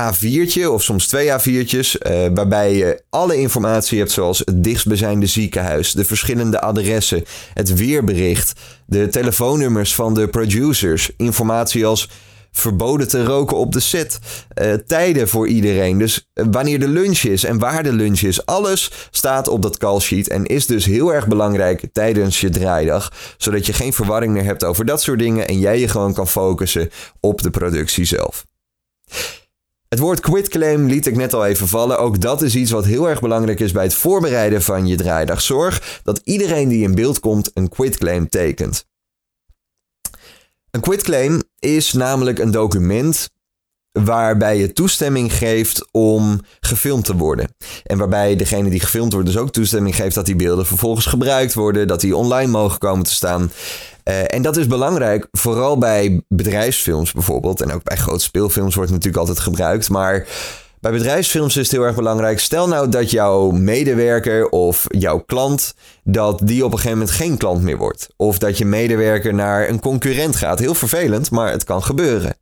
A4'tje 0.00 0.64
of 0.68 0.82
soms 0.82 1.06
twee 1.06 1.30
A4'tjes, 1.30 2.06
uh, 2.10 2.26
waarbij 2.34 2.74
je 2.74 3.02
alle 3.10 3.36
informatie 3.36 3.98
hebt 3.98 4.10
zoals 4.10 4.38
het 4.38 4.64
dichtstbijzijnde 4.64 5.26
ziekenhuis, 5.26 5.92
de 5.92 6.04
verschillende 6.04 6.60
adressen, 6.60 7.24
het 7.54 7.74
weerbericht, 7.74 8.60
de 8.86 9.08
telefoonnummers 9.08 9.94
van 9.94 10.14
de 10.14 10.28
producers, 10.28 11.10
informatie 11.16 11.86
als 11.86 12.08
verboden 12.58 13.08
te 13.08 13.24
roken 13.24 13.56
op 13.56 13.72
de 13.72 13.80
set, 13.80 14.18
uh, 14.62 14.72
tijden 14.74 15.28
voor 15.28 15.48
iedereen, 15.48 15.98
dus 15.98 16.28
uh, 16.34 16.46
wanneer 16.50 16.80
de 16.80 16.88
lunch 16.88 17.18
is 17.18 17.44
en 17.44 17.58
waar 17.58 17.82
de 17.82 17.92
lunch 17.92 18.20
is, 18.20 18.46
alles 18.46 18.90
staat 19.10 19.48
op 19.48 19.62
dat 19.62 19.78
call 19.78 20.00
sheet 20.00 20.28
en 20.28 20.46
is 20.46 20.66
dus 20.66 20.84
heel 20.84 21.14
erg 21.14 21.26
belangrijk 21.26 21.84
tijdens 21.92 22.40
je 22.40 22.50
draaidag, 22.50 23.12
zodat 23.36 23.66
je 23.66 23.72
geen 23.72 23.92
verwarring 23.92 24.32
meer 24.32 24.44
hebt 24.44 24.64
over 24.64 24.84
dat 24.84 25.02
soort 25.02 25.18
dingen 25.18 25.48
en 25.48 25.58
jij 25.58 25.80
je 25.80 25.88
gewoon 25.88 26.14
kan 26.14 26.28
focussen 26.28 26.90
op 27.20 27.42
de 27.42 27.50
productie 27.50 28.04
zelf. 28.04 28.44
Het 29.88 29.98
woord 29.98 30.20
quitclaim 30.20 30.86
liet 30.86 31.06
ik 31.06 31.16
net 31.16 31.34
al 31.34 31.46
even 31.46 31.68
vallen. 31.68 31.98
Ook 31.98 32.20
dat 32.20 32.42
is 32.42 32.56
iets 32.56 32.70
wat 32.70 32.84
heel 32.84 33.08
erg 33.08 33.20
belangrijk 33.20 33.60
is 33.60 33.72
bij 33.72 33.82
het 33.82 33.94
voorbereiden 33.94 34.62
van 34.62 34.86
je 34.86 34.96
draaidag. 34.96 35.40
Zorg 35.40 36.00
dat 36.02 36.20
iedereen 36.24 36.68
die 36.68 36.82
in 36.82 36.94
beeld 36.94 37.20
komt 37.20 37.50
een 37.54 37.68
quitclaim 37.68 38.28
tekent. 38.28 38.86
Een 40.70 40.80
quitclaim 40.80 41.42
is 41.58 41.92
namelijk 41.92 42.38
een 42.38 42.50
document 42.50 43.28
waarbij 44.04 44.58
je 44.58 44.72
toestemming 44.72 45.32
geeft 45.32 45.88
om 45.90 46.40
gefilmd 46.60 47.04
te 47.04 47.16
worden. 47.16 47.54
En 47.84 47.98
waarbij 47.98 48.36
degene 48.36 48.70
die 48.70 48.80
gefilmd 48.80 49.12
wordt 49.12 49.28
dus 49.28 49.36
ook 49.36 49.50
toestemming 49.50 49.96
geeft 49.96 50.14
dat 50.14 50.26
die 50.26 50.36
beelden 50.36 50.66
vervolgens 50.66 51.06
gebruikt 51.06 51.54
worden, 51.54 51.86
dat 51.86 52.00
die 52.00 52.16
online 52.16 52.50
mogen 52.50 52.78
komen 52.78 53.04
te 53.04 53.12
staan. 53.12 53.52
Uh, 54.04 54.34
en 54.34 54.42
dat 54.42 54.56
is 54.56 54.66
belangrijk, 54.66 55.28
vooral 55.32 55.78
bij 55.78 56.22
bedrijfsfilms 56.28 57.12
bijvoorbeeld. 57.12 57.60
En 57.60 57.72
ook 57.72 57.82
bij 57.82 57.96
grote 57.96 58.24
speelfilms 58.24 58.74
wordt 58.74 58.90
het 58.90 58.98
natuurlijk 58.98 59.28
altijd 59.28 59.46
gebruikt. 59.46 59.90
Maar 59.90 60.26
bij 60.80 60.92
bedrijfsfilms 60.92 61.56
is 61.56 61.62
het 61.62 61.76
heel 61.76 61.86
erg 61.86 61.94
belangrijk. 61.94 62.38
Stel 62.38 62.68
nou 62.68 62.88
dat 62.88 63.10
jouw 63.10 63.50
medewerker 63.50 64.48
of 64.48 64.84
jouw 64.88 65.18
klant, 65.18 65.74
dat 66.04 66.40
die 66.44 66.64
op 66.64 66.72
een 66.72 66.78
gegeven 66.78 66.98
moment 66.98 67.16
geen 67.16 67.36
klant 67.36 67.62
meer 67.62 67.76
wordt. 67.76 68.08
Of 68.16 68.38
dat 68.38 68.58
je 68.58 68.64
medewerker 68.64 69.34
naar 69.34 69.68
een 69.68 69.80
concurrent 69.80 70.36
gaat. 70.36 70.58
Heel 70.58 70.74
vervelend, 70.74 71.30
maar 71.30 71.50
het 71.50 71.64
kan 71.64 71.82
gebeuren. 71.82 72.36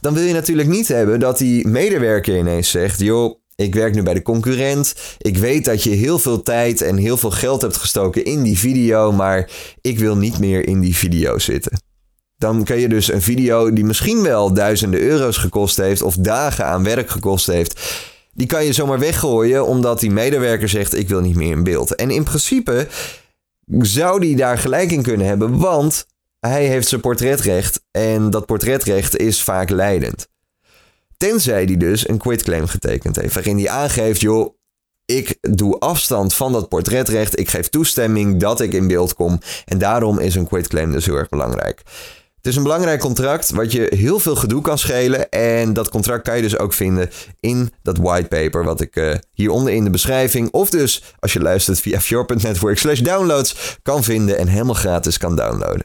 Dan 0.00 0.14
wil 0.14 0.22
je 0.22 0.32
natuurlijk 0.32 0.68
niet 0.68 0.88
hebben 0.88 1.20
dat 1.20 1.38
die 1.38 1.66
medewerker 1.66 2.38
ineens 2.38 2.70
zegt: 2.70 3.00
joh, 3.00 3.38
ik 3.56 3.74
werk 3.74 3.94
nu 3.94 4.02
bij 4.02 4.14
de 4.14 4.22
concurrent. 4.22 4.94
Ik 5.18 5.36
weet 5.36 5.64
dat 5.64 5.82
je 5.82 5.90
heel 5.90 6.18
veel 6.18 6.42
tijd 6.42 6.80
en 6.80 6.96
heel 6.96 7.16
veel 7.16 7.30
geld 7.30 7.62
hebt 7.62 7.76
gestoken 7.76 8.24
in 8.24 8.42
die 8.42 8.58
video, 8.58 9.12
maar 9.12 9.50
ik 9.80 9.98
wil 9.98 10.16
niet 10.16 10.38
meer 10.38 10.66
in 10.66 10.80
die 10.80 10.96
video 10.96 11.38
zitten. 11.38 11.89
Dan 12.40 12.64
kun 12.64 12.78
je 12.78 12.88
dus 12.88 13.12
een 13.12 13.22
video 13.22 13.72
die 13.72 13.84
misschien 13.84 14.22
wel 14.22 14.52
duizenden 14.52 15.00
euro's 15.00 15.36
gekost 15.36 15.76
heeft 15.76 16.02
of 16.02 16.14
dagen 16.14 16.64
aan 16.66 16.84
werk 16.84 17.10
gekost 17.10 17.46
heeft, 17.46 17.80
die 18.32 18.46
kan 18.46 18.64
je 18.64 18.72
zomaar 18.72 18.98
weggooien 18.98 19.66
omdat 19.66 20.00
die 20.00 20.10
medewerker 20.10 20.68
zegt 20.68 20.98
ik 20.98 21.08
wil 21.08 21.20
niet 21.20 21.36
meer 21.36 21.50
in 21.50 21.62
beeld. 21.62 21.94
En 21.94 22.10
in 22.10 22.24
principe 22.24 22.88
zou 23.78 24.20
die 24.20 24.36
daar 24.36 24.58
gelijk 24.58 24.90
in 24.90 25.02
kunnen 25.02 25.26
hebben, 25.26 25.58
want 25.58 26.06
hij 26.38 26.66
heeft 26.66 26.88
zijn 26.88 27.00
portretrecht 27.00 27.82
en 27.90 28.30
dat 28.30 28.46
portretrecht 28.46 29.16
is 29.16 29.42
vaak 29.42 29.70
leidend. 29.70 30.28
Tenzij 31.16 31.64
hij 31.64 31.76
dus 31.76 32.08
een 32.08 32.18
quitclaim 32.18 32.66
getekend 32.66 33.16
heeft, 33.16 33.34
waarin 33.34 33.56
hij 33.56 33.68
aangeeft, 33.68 34.20
joh, 34.20 34.54
ik 35.04 35.38
doe 35.40 35.78
afstand 35.78 36.34
van 36.34 36.52
dat 36.52 36.68
portretrecht, 36.68 37.38
ik 37.38 37.48
geef 37.48 37.68
toestemming 37.68 38.40
dat 38.40 38.60
ik 38.60 38.72
in 38.72 38.86
beeld 38.86 39.14
kom 39.14 39.38
en 39.64 39.78
daarom 39.78 40.18
is 40.18 40.34
een 40.34 40.46
quitclaim 40.46 40.92
dus 40.92 41.06
heel 41.06 41.16
erg 41.16 41.28
belangrijk. 41.28 41.82
Het 42.40 42.48
is 42.48 42.56
een 42.56 42.62
belangrijk 42.62 43.00
contract 43.00 43.50
wat 43.50 43.72
je 43.72 43.86
heel 43.96 44.18
veel 44.18 44.36
gedoe 44.36 44.62
kan 44.62 44.78
schelen. 44.78 45.30
En 45.30 45.72
dat 45.72 45.88
contract 45.88 46.22
kan 46.22 46.36
je 46.36 46.42
dus 46.42 46.58
ook 46.58 46.72
vinden 46.72 47.10
in 47.40 47.72
dat 47.82 47.96
whitepaper 47.96 48.64
wat 48.64 48.80
ik 48.80 48.96
uh, 48.96 49.14
hieronder 49.32 49.72
in 49.72 49.84
de 49.84 49.90
beschrijving. 49.90 50.50
Of 50.50 50.70
dus 50.70 51.02
als 51.18 51.32
je 51.32 51.40
luistert 51.40 51.80
via 51.80 52.00
fjord.network 52.10 52.78
slash 52.78 53.00
downloads 53.00 53.78
kan 53.82 54.04
vinden 54.04 54.38
en 54.38 54.46
helemaal 54.46 54.74
gratis 54.74 55.18
kan 55.18 55.36
downloaden. 55.36 55.84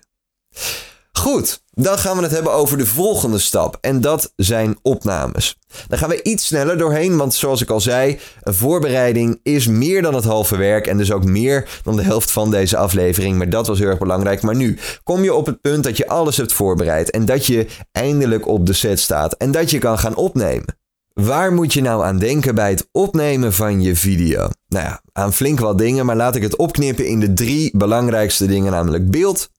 Goed, 1.25 1.61
dan 1.71 1.97
gaan 1.97 2.17
we 2.17 2.23
het 2.23 2.31
hebben 2.31 2.53
over 2.53 2.77
de 2.77 2.85
volgende 2.85 3.39
stap. 3.39 3.77
En 3.81 4.01
dat 4.01 4.33
zijn 4.35 4.77
opnames. 4.81 5.57
Daar 5.87 5.99
gaan 5.99 6.09
we 6.09 6.23
iets 6.23 6.45
sneller 6.45 6.77
doorheen, 6.77 7.17
want 7.17 7.33
zoals 7.33 7.61
ik 7.61 7.69
al 7.69 7.81
zei, 7.81 8.19
een 8.41 8.53
voorbereiding 8.53 9.39
is 9.43 9.67
meer 9.67 10.01
dan 10.01 10.13
het 10.13 10.23
halve 10.23 10.57
werk. 10.57 10.87
En 10.87 10.97
dus 10.97 11.11
ook 11.11 11.23
meer 11.23 11.79
dan 11.83 11.95
de 11.95 12.01
helft 12.01 12.31
van 12.31 12.51
deze 12.51 12.77
aflevering. 12.77 13.37
Maar 13.37 13.49
dat 13.49 13.67
was 13.67 13.79
heel 13.79 13.87
erg 13.87 13.97
belangrijk. 13.97 14.41
Maar 14.41 14.55
nu 14.55 14.77
kom 15.03 15.23
je 15.23 15.33
op 15.33 15.45
het 15.45 15.61
punt 15.61 15.83
dat 15.83 15.97
je 15.97 16.07
alles 16.07 16.37
hebt 16.37 16.53
voorbereid. 16.53 17.09
En 17.09 17.25
dat 17.25 17.45
je 17.45 17.67
eindelijk 17.91 18.47
op 18.47 18.65
de 18.65 18.73
set 18.73 18.99
staat. 18.99 19.33
En 19.33 19.51
dat 19.51 19.71
je 19.71 19.77
kan 19.77 19.99
gaan 19.99 20.15
opnemen. 20.15 20.77
Waar 21.13 21.53
moet 21.53 21.73
je 21.73 21.81
nou 21.81 22.03
aan 22.03 22.19
denken 22.19 22.55
bij 22.55 22.69
het 22.69 22.87
opnemen 22.91 23.53
van 23.53 23.81
je 23.81 23.95
video? 23.95 24.49
Nou 24.67 24.85
ja, 24.85 25.01
aan 25.11 25.33
flink 25.33 25.59
wat 25.59 25.77
dingen, 25.77 26.05
maar 26.05 26.15
laat 26.15 26.35
ik 26.35 26.41
het 26.41 26.57
opknippen 26.57 27.07
in 27.07 27.19
de 27.19 27.33
drie 27.33 27.77
belangrijkste 27.77 28.45
dingen, 28.45 28.71
namelijk 28.71 29.11
beeld, 29.11 29.49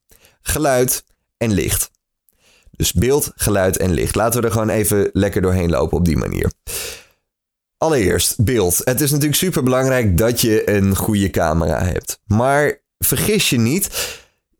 geluid 0.42 1.04
en 1.36 1.52
licht. 1.52 1.90
Dus 2.70 2.92
beeld, 2.92 3.32
geluid 3.34 3.76
en 3.76 3.92
licht. 3.92 4.14
Laten 4.14 4.40
we 4.40 4.46
er 4.46 4.52
gewoon 4.52 4.68
even 4.68 5.10
lekker 5.12 5.42
doorheen 5.42 5.70
lopen 5.70 5.98
op 5.98 6.04
die 6.04 6.16
manier. 6.16 6.52
Allereerst, 7.78 8.44
beeld. 8.44 8.80
Het 8.84 9.00
is 9.00 9.10
natuurlijk 9.10 9.38
super 9.38 9.62
belangrijk 9.62 10.18
dat 10.18 10.40
je 10.40 10.70
een 10.70 10.96
goede 10.96 11.30
camera 11.30 11.84
hebt. 11.84 12.20
Maar 12.24 12.80
vergis 12.98 13.50
je 13.50 13.58
niet, 13.58 14.18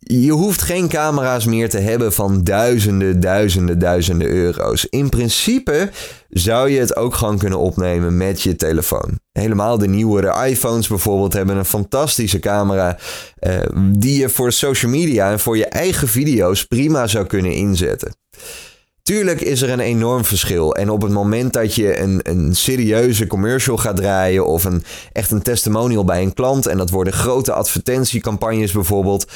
je 0.08 0.32
hoeft 0.32 0.62
geen 0.62 0.88
camera's 0.88 1.44
meer 1.44 1.68
te 1.68 1.78
hebben 1.78 2.12
van 2.12 2.44
duizenden, 2.44 3.20
duizenden, 3.20 3.78
duizenden 3.78 4.28
euro's. 4.28 4.86
In 4.90 5.08
principe 5.08 5.90
zou 6.28 6.70
je 6.70 6.80
het 6.80 6.96
ook 6.96 7.14
gewoon 7.14 7.38
kunnen 7.38 7.58
opnemen 7.58 8.16
met 8.16 8.42
je 8.42 8.56
telefoon. 8.56 9.18
Helemaal 9.32 9.78
de 9.78 9.88
nieuwere 9.88 10.46
iPhones 10.48 10.88
bijvoorbeeld 10.88 11.32
hebben 11.32 11.56
een 11.56 11.64
fantastische 11.64 12.38
camera 12.38 12.98
eh, 13.38 13.54
die 13.88 14.18
je 14.18 14.28
voor 14.28 14.52
social 14.52 14.90
media 14.90 15.30
en 15.30 15.40
voor 15.40 15.56
je 15.56 15.66
eigen 15.66 16.08
video's 16.08 16.64
prima 16.64 17.06
zou 17.06 17.26
kunnen 17.26 17.52
inzetten. 17.52 18.16
Tuurlijk 19.02 19.40
is 19.40 19.62
er 19.62 19.70
een 19.70 19.80
enorm 19.80 20.24
verschil. 20.24 20.74
En 20.74 20.90
op 20.90 21.02
het 21.02 21.12
moment 21.12 21.52
dat 21.52 21.74
je 21.74 21.98
een, 21.98 22.20
een 22.22 22.56
serieuze 22.56 23.26
commercial 23.26 23.76
gaat 23.76 23.96
draaien 23.96 24.46
of 24.46 24.64
een, 24.64 24.84
echt 25.12 25.30
een 25.30 25.42
testimonial 25.42 26.04
bij 26.04 26.22
een 26.22 26.34
klant 26.34 26.66
en 26.66 26.76
dat 26.76 26.90
worden 26.90 27.12
grote 27.12 27.52
advertentiecampagnes 27.52 28.72
bijvoorbeeld 28.72 29.26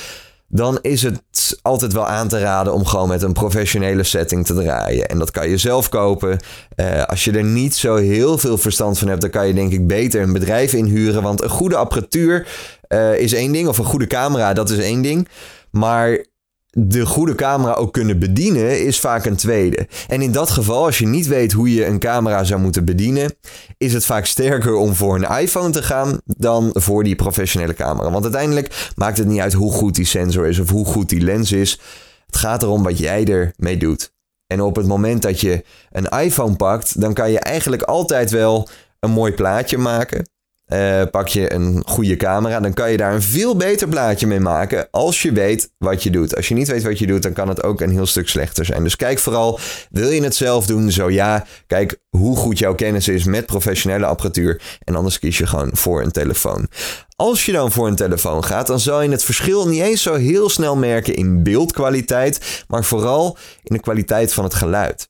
dan 0.52 0.78
is 0.82 1.02
het 1.02 1.58
altijd 1.62 1.92
wel 1.92 2.06
aan 2.06 2.28
te 2.28 2.40
raden 2.40 2.72
om 2.72 2.84
gewoon 2.84 3.08
met 3.08 3.22
een 3.22 3.32
professionele 3.32 4.02
setting 4.02 4.46
te 4.46 4.54
draaien. 4.54 5.08
En 5.08 5.18
dat 5.18 5.30
kan 5.30 5.48
je 5.48 5.56
zelf 5.56 5.88
kopen. 5.88 6.38
Uh, 6.76 7.04
als 7.04 7.24
je 7.24 7.32
er 7.32 7.44
niet 7.44 7.74
zo 7.74 7.96
heel 7.96 8.38
veel 8.38 8.58
verstand 8.58 8.98
van 8.98 9.08
hebt, 9.08 9.20
dan 9.20 9.30
kan 9.30 9.46
je 9.46 9.54
denk 9.54 9.72
ik 9.72 9.86
beter 9.86 10.22
een 10.22 10.32
bedrijf 10.32 10.72
inhuren. 10.72 11.22
Want 11.22 11.42
een 11.42 11.48
goede 11.48 11.76
apparatuur 11.76 12.48
uh, 12.88 13.20
is 13.20 13.32
één 13.32 13.52
ding, 13.52 13.68
of 13.68 13.78
een 13.78 13.84
goede 13.84 14.06
camera, 14.06 14.52
dat 14.52 14.70
is 14.70 14.78
één 14.78 15.02
ding. 15.02 15.28
Maar 15.70 16.24
de 16.70 17.06
goede 17.06 17.34
camera 17.34 17.72
ook 17.72 17.92
kunnen 17.92 18.18
bedienen 18.18 18.84
is 18.86 19.00
vaak 19.00 19.24
een 19.24 19.36
tweede. 19.36 19.88
En 20.08 20.22
in 20.22 20.32
dat 20.32 20.50
geval, 20.50 20.84
als 20.84 20.98
je 20.98 21.06
niet 21.06 21.26
weet 21.26 21.52
hoe 21.52 21.74
je 21.74 21.86
een 21.86 21.98
camera 21.98 22.44
zou 22.44 22.60
moeten 22.60 22.84
bedienen, 22.84 23.34
is 23.78 23.92
het 23.92 24.04
vaak 24.04 24.26
sterker 24.26 24.74
om 24.74 24.94
voor 24.94 25.14
een 25.14 25.38
iPhone 25.38 25.70
te 25.70 25.82
gaan 25.82 26.20
dan 26.24 26.70
voor 26.72 27.04
die 27.04 27.16
professionele 27.16 27.74
camera. 27.74 28.10
Want 28.10 28.24
uiteindelijk 28.24 28.92
maakt 28.96 29.18
het 29.18 29.26
niet 29.26 29.40
uit 29.40 29.52
hoe 29.52 29.72
goed 29.72 29.94
die 29.94 30.04
sensor 30.04 30.46
is 30.46 30.58
of 30.58 30.70
hoe 30.70 30.86
goed 30.86 31.08
die 31.08 31.20
lens 31.20 31.52
is. 31.52 31.80
Het 32.26 32.36
gaat 32.36 32.62
erom 32.62 32.82
wat 32.82 32.98
jij 32.98 33.24
ermee 33.24 33.76
doet. 33.76 34.12
En 34.46 34.60
op 34.60 34.76
het 34.76 34.86
moment 34.86 35.22
dat 35.22 35.40
je 35.40 35.64
een 35.90 36.08
iPhone 36.08 36.56
pakt, 36.56 37.00
dan 37.00 37.14
kan 37.14 37.30
je 37.30 37.40
eigenlijk 37.40 37.82
altijd 37.82 38.30
wel 38.30 38.68
een 39.00 39.10
mooi 39.10 39.32
plaatje 39.32 39.78
maken. 39.78 40.28
Uh, 40.74 41.02
pak 41.10 41.28
je 41.28 41.52
een 41.52 41.82
goede 41.86 42.16
camera, 42.16 42.60
dan 42.60 42.72
kan 42.72 42.90
je 42.90 42.96
daar 42.96 43.14
een 43.14 43.22
veel 43.22 43.56
beter 43.56 43.88
plaatje 43.88 44.26
mee 44.26 44.40
maken 44.40 44.88
als 44.90 45.22
je 45.22 45.32
weet 45.32 45.72
wat 45.78 46.02
je 46.02 46.10
doet. 46.10 46.36
Als 46.36 46.48
je 46.48 46.54
niet 46.54 46.68
weet 46.68 46.82
wat 46.82 46.98
je 46.98 47.06
doet, 47.06 47.22
dan 47.22 47.32
kan 47.32 47.48
het 47.48 47.62
ook 47.62 47.80
een 47.80 47.90
heel 47.90 48.06
stuk 48.06 48.28
slechter 48.28 48.64
zijn. 48.64 48.82
Dus 48.82 48.96
kijk 48.96 49.18
vooral, 49.18 49.58
wil 49.90 50.10
je 50.10 50.22
het 50.22 50.34
zelf 50.34 50.66
doen? 50.66 50.90
Zo 50.90 51.10
ja, 51.10 51.46
kijk 51.66 52.00
hoe 52.08 52.36
goed 52.36 52.58
jouw 52.58 52.74
kennis 52.74 53.08
is 53.08 53.24
met 53.24 53.46
professionele 53.46 54.06
apparatuur. 54.06 54.62
En 54.84 54.94
anders 54.94 55.18
kies 55.18 55.38
je 55.38 55.46
gewoon 55.46 55.70
voor 55.72 56.02
een 56.02 56.12
telefoon. 56.12 56.68
Als 57.16 57.46
je 57.46 57.52
dan 57.52 57.72
voor 57.72 57.86
een 57.86 57.96
telefoon 57.96 58.44
gaat, 58.44 58.66
dan 58.66 58.80
zal 58.80 59.02
je 59.02 59.10
het 59.10 59.24
verschil 59.24 59.68
niet 59.68 59.82
eens 59.82 60.02
zo 60.02 60.14
heel 60.14 60.48
snel 60.48 60.76
merken 60.76 61.14
in 61.14 61.42
beeldkwaliteit, 61.42 62.64
maar 62.68 62.84
vooral 62.84 63.36
in 63.62 63.76
de 63.76 63.82
kwaliteit 63.82 64.32
van 64.32 64.44
het 64.44 64.54
geluid. 64.54 65.08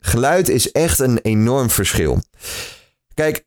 Geluid 0.00 0.48
is 0.48 0.72
echt 0.72 0.98
een 0.98 1.18
enorm 1.22 1.70
verschil. 1.70 2.22
Kijk, 3.14 3.44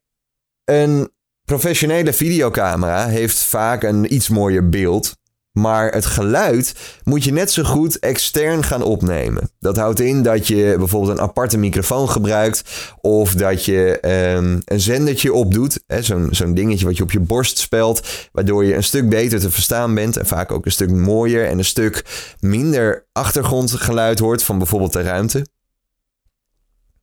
een 0.66 1.16
professionele 1.48 2.14
videocamera 2.14 3.08
heeft 3.08 3.44
vaak 3.44 3.84
een 3.84 4.14
iets 4.14 4.30
mooier 4.30 4.70
beeld. 4.70 5.16
Maar 5.52 5.92
het 5.92 6.06
geluid 6.06 6.74
moet 7.04 7.24
je 7.24 7.32
net 7.32 7.52
zo 7.52 7.64
goed 7.64 8.00
extern 8.00 8.64
gaan 8.64 8.84
opnemen. 8.84 9.50
Dat 9.60 9.78
houdt 9.78 10.00
in 10.00 10.24
dat 10.24 10.48
je 10.48 10.76
bijvoorbeeld 10.78 11.18
een 11.18 11.24
aparte 11.24 11.58
microfoon 11.58 12.10
gebruikt. 12.10 12.64
Of 13.02 13.34
dat 13.34 13.66
je 13.66 14.00
um, 14.36 14.62
een 14.66 14.80
zendertje 14.80 15.34
opdoet. 15.34 15.84
Zo'n 16.00 16.28
zo'n 16.32 16.54
dingetje 16.54 16.86
wat 16.86 16.98
je 16.98 17.04
op 17.04 17.12
je 17.12 17.20
borst 17.20 17.58
spelt. 17.58 18.08
Waardoor 18.32 18.66
je 18.66 18.76
een 18.76 18.84
stuk 18.84 19.10
beter 19.10 19.40
te 19.40 19.52
verstaan 19.52 19.94
bent. 19.94 20.18
En 20.18 20.26
vaak 20.26 20.52
ook 20.52 20.66
een 20.66 20.72
stuk 20.72 20.92
mooier 20.92 21.48
en 21.48 21.58
een 21.58 21.66
stuk 21.66 22.06
minder 22.40 23.06
achtergrondgeluid 23.12 24.20
hoort 24.20 24.44
van 24.44 24.58
bijvoorbeeld 24.58 24.94
de 24.94 25.02
ruimte. 25.02 25.46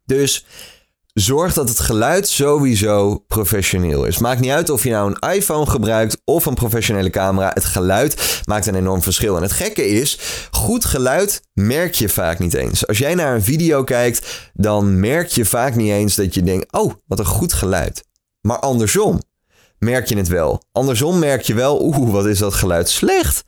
Dus 0.05 0.47
Zorg 1.15 1.53
dat 1.53 1.69
het 1.69 1.81
geluid 1.81 2.29
sowieso 2.29 3.19
professioneel 3.19 4.05
is. 4.05 4.19
Maakt 4.19 4.41
niet 4.41 4.51
uit 4.51 4.71
of 4.71 4.85
je 4.85 4.91
nou 4.91 5.15
een 5.15 5.31
iPhone 5.33 5.67
gebruikt 5.67 6.21
of 6.25 6.47
een 6.47 6.55
professionele 6.55 7.11
camera. 7.11 7.51
Het 7.55 7.65
geluid 7.65 8.43
maakt 8.45 8.67
een 8.67 8.75
enorm 8.75 9.03
verschil. 9.03 9.37
En 9.37 9.43
het 9.43 9.53
gekke 9.53 9.87
is, 9.87 10.19
goed 10.51 10.85
geluid 10.85 11.43
merk 11.53 11.95
je 11.95 12.09
vaak 12.09 12.39
niet 12.39 12.55
eens. 12.55 12.87
Als 12.87 12.99
jij 12.99 13.15
naar 13.15 13.35
een 13.35 13.43
video 13.43 13.85
kijkt, 13.85 14.51
dan 14.55 15.01
merk 15.01 15.29
je 15.29 15.45
vaak 15.45 15.75
niet 15.75 15.91
eens 15.91 16.15
dat 16.15 16.35
je 16.35 16.43
denkt: 16.43 16.73
oh, 16.73 16.93
wat 17.07 17.19
een 17.19 17.25
goed 17.25 17.53
geluid. 17.53 18.05
Maar 18.41 18.59
andersom 18.59 19.21
merk 19.79 20.09
je 20.09 20.17
het 20.17 20.29
wel. 20.29 20.63
Andersom 20.73 21.19
merk 21.19 21.43
je 21.43 21.55
wel: 21.55 21.83
oeh, 21.85 22.11
wat 22.11 22.27
is 22.27 22.39
dat 22.39 22.55
geluid 22.55 22.89
slecht. 22.89 23.45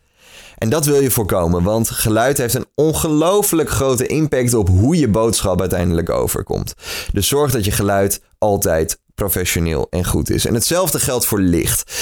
En 0.58 0.68
dat 0.68 0.84
wil 0.84 1.00
je 1.00 1.10
voorkomen, 1.10 1.62
want 1.62 1.90
geluid 1.90 2.38
heeft 2.38 2.54
een 2.54 2.66
ongelooflijk 2.74 3.70
grote 3.70 4.06
impact 4.06 4.54
op 4.54 4.68
hoe 4.68 4.98
je 4.98 5.08
boodschap 5.08 5.60
uiteindelijk 5.60 6.10
overkomt. 6.10 6.74
Dus 7.12 7.28
zorg 7.28 7.52
dat 7.52 7.64
je 7.64 7.70
geluid 7.70 8.20
altijd 8.38 8.98
professioneel 9.14 9.86
en 9.90 10.04
goed 10.04 10.30
is. 10.30 10.46
En 10.46 10.54
hetzelfde 10.54 11.00
geldt 11.00 11.26
voor 11.26 11.40
licht. 11.40 11.92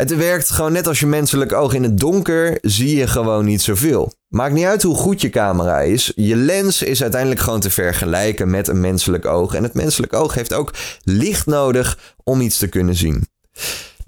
Het 0.00 0.16
werkt 0.16 0.50
gewoon 0.50 0.72
net 0.72 0.86
als 0.86 1.00
je 1.00 1.06
menselijk 1.06 1.52
oog. 1.52 1.74
In 1.74 1.82
het 1.82 1.98
donker 1.98 2.58
zie 2.60 2.96
je 2.96 3.06
gewoon 3.06 3.44
niet 3.44 3.62
zoveel. 3.62 4.12
Maakt 4.28 4.54
niet 4.54 4.64
uit 4.64 4.82
hoe 4.82 4.96
goed 4.96 5.20
je 5.20 5.30
camera 5.30 5.80
is. 5.80 6.12
Je 6.16 6.36
lens 6.36 6.82
is 6.82 7.02
uiteindelijk 7.02 7.40
gewoon 7.40 7.60
te 7.60 7.70
vergelijken 7.70 8.50
met 8.50 8.68
een 8.68 8.80
menselijk 8.80 9.26
oog. 9.26 9.54
En 9.54 9.62
het 9.62 9.74
menselijk 9.74 10.12
oog 10.12 10.34
heeft 10.34 10.54
ook 10.54 10.72
licht 11.02 11.46
nodig 11.46 11.98
om 12.24 12.40
iets 12.40 12.58
te 12.58 12.68
kunnen 12.68 12.94
zien. 12.94 13.28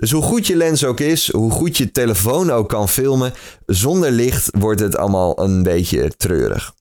Dus 0.02 0.10
hoe 0.10 0.22
goed 0.22 0.46
je 0.46 0.56
lens 0.56 0.84
ook 0.84 1.00
is, 1.00 1.32
hoe 1.32 1.50
goed 1.50 1.76
je 1.76 1.90
telefoon 1.90 2.50
ook 2.50 2.68
kan 2.68 2.88
filmen, 2.88 3.32
zonder 3.66 4.10
licht 4.10 4.48
wordt 4.58 4.80
het 4.80 4.96
allemaal 4.96 5.40
een 5.40 5.62
beetje 5.62 6.12
treurig. 6.16 6.74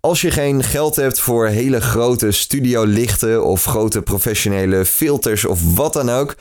Als 0.00 0.20
je 0.20 0.30
geen 0.30 0.62
geld 0.62 0.96
hebt 0.96 1.20
voor 1.20 1.46
hele 1.46 1.80
grote 1.80 2.30
studiolichten 2.30 3.44
of 3.44 3.64
grote 3.64 4.02
professionele 4.02 4.84
filters 4.84 5.44
of 5.44 5.74
wat 5.74 5.92
dan 5.92 6.10
ook, 6.10 6.34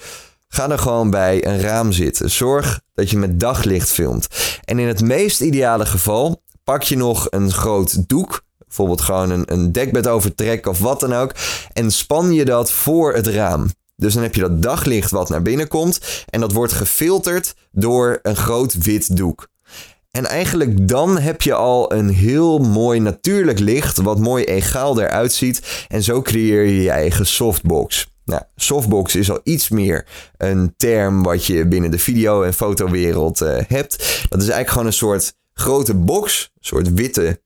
ga 0.47 0.69
er 0.69 0.79
gewoon 0.79 1.09
bij 1.09 1.45
een 1.45 1.59
raam 1.61 1.91
zitten. 1.91 2.31
Zorg 2.31 2.81
dat 2.93 3.09
je 3.09 3.17
met 3.17 3.39
daglicht 3.39 3.91
filmt. 3.91 4.27
En 4.63 4.79
in 4.79 4.87
het 4.87 5.01
meest 5.01 5.41
ideale 5.41 5.85
geval 5.85 6.41
pak 6.63 6.83
je 6.83 6.97
nog 6.97 7.27
een 7.29 7.51
groot 7.51 8.09
doek, 8.09 8.41
bijvoorbeeld 8.57 9.01
gewoon 9.01 9.29
een, 9.29 9.53
een 9.53 9.71
dekbed 9.71 10.07
overtrekken 10.07 10.71
of 10.71 10.79
wat 10.79 10.99
dan 10.99 11.13
ook, 11.13 11.31
en 11.73 11.91
span 11.91 12.33
je 12.33 12.45
dat 12.45 12.71
voor 12.71 13.13
het 13.13 13.27
raam. 13.27 13.69
Dus 13.99 14.13
dan 14.13 14.23
heb 14.23 14.35
je 14.35 14.41
dat 14.41 14.61
daglicht 14.61 15.11
wat 15.11 15.29
naar 15.29 15.41
binnen 15.41 15.67
komt 15.67 16.25
en 16.29 16.39
dat 16.39 16.51
wordt 16.51 16.73
gefilterd 16.73 17.55
door 17.71 18.19
een 18.21 18.35
groot 18.35 18.73
wit 18.73 19.17
doek. 19.17 19.47
En 20.11 20.25
eigenlijk 20.25 20.87
dan 20.87 21.17
heb 21.17 21.41
je 21.41 21.53
al 21.53 21.93
een 21.93 22.09
heel 22.09 22.59
mooi 22.59 22.99
natuurlijk 22.99 23.59
licht, 23.59 23.97
wat 23.97 24.19
mooi 24.19 24.43
egaal 24.43 25.01
eruit 25.01 25.33
ziet. 25.33 25.85
En 25.87 26.03
zo 26.03 26.21
creëer 26.21 26.65
je 26.65 26.81
je 26.81 26.89
eigen 26.89 27.25
softbox. 27.25 28.07
Nou, 28.25 28.41
softbox 28.55 29.15
is 29.15 29.31
al 29.31 29.39
iets 29.43 29.69
meer 29.69 30.05
een 30.37 30.73
term 30.77 31.23
wat 31.23 31.45
je 31.45 31.67
binnen 31.67 31.91
de 31.91 31.99
video- 31.99 32.43
en 32.43 32.53
fotowereld 32.53 33.41
uh, 33.41 33.57
hebt. 33.67 33.97
Dat 34.29 34.41
is 34.41 34.49
eigenlijk 34.49 34.69
gewoon 34.69 34.85
een 34.85 34.93
soort 34.93 35.33
grote 35.53 35.93
box, 35.93 36.51
een 36.53 36.65
soort 36.65 36.93
witte 36.93 37.41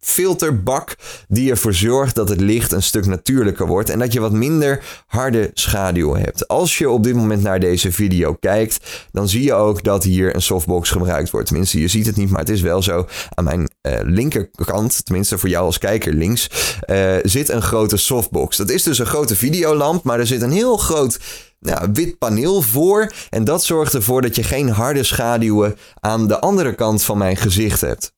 filterbak 0.00 0.96
die 1.28 1.50
ervoor 1.50 1.74
zorgt 1.74 2.14
dat 2.14 2.28
het 2.28 2.40
licht 2.40 2.72
een 2.72 2.82
stuk 2.82 3.06
natuurlijker 3.06 3.66
wordt 3.66 3.90
en 3.90 3.98
dat 3.98 4.12
je 4.12 4.20
wat 4.20 4.32
minder 4.32 5.02
harde 5.06 5.50
schaduw 5.54 6.14
hebt. 6.14 6.48
Als 6.48 6.78
je 6.78 6.90
op 6.90 7.04
dit 7.04 7.14
moment 7.14 7.42
naar 7.42 7.60
deze 7.60 7.92
video 7.92 8.34
kijkt, 8.34 9.06
dan 9.12 9.28
zie 9.28 9.42
je 9.42 9.54
ook 9.54 9.82
dat 9.82 10.04
hier 10.04 10.34
een 10.34 10.42
softbox 10.42 10.90
gebruikt 10.90 11.30
wordt. 11.30 11.46
Tenminste, 11.46 11.80
je 11.80 11.88
ziet 11.88 12.06
het 12.06 12.16
niet, 12.16 12.30
maar 12.30 12.40
het 12.40 12.48
is 12.48 12.60
wel 12.60 12.82
zo. 12.82 13.06
Aan 13.34 13.44
mijn 13.44 13.70
uh, 13.82 13.98
linkerkant, 14.02 15.04
tenminste 15.04 15.38
voor 15.38 15.48
jou 15.48 15.64
als 15.64 15.78
kijker 15.78 16.12
links, 16.12 16.50
uh, 16.90 17.14
zit 17.22 17.48
een 17.48 17.62
grote 17.62 17.96
softbox. 17.96 18.56
Dat 18.56 18.70
is 18.70 18.82
dus 18.82 18.98
een 18.98 19.06
grote 19.06 19.36
videolamp, 19.36 20.04
maar 20.04 20.18
er 20.18 20.26
zit 20.26 20.42
een 20.42 20.50
heel 20.50 20.76
groot 20.76 21.18
nou, 21.60 21.88
wit 21.92 22.18
paneel 22.18 22.62
voor. 22.62 23.12
En 23.30 23.44
dat 23.44 23.64
zorgt 23.64 23.94
ervoor 23.94 24.22
dat 24.22 24.36
je 24.36 24.42
geen 24.42 24.68
harde 24.68 25.02
schaduwen 25.02 25.76
aan 26.00 26.28
de 26.28 26.40
andere 26.40 26.74
kant 26.74 27.02
van 27.02 27.18
mijn 27.18 27.36
gezicht 27.36 27.80
hebt. 27.80 28.12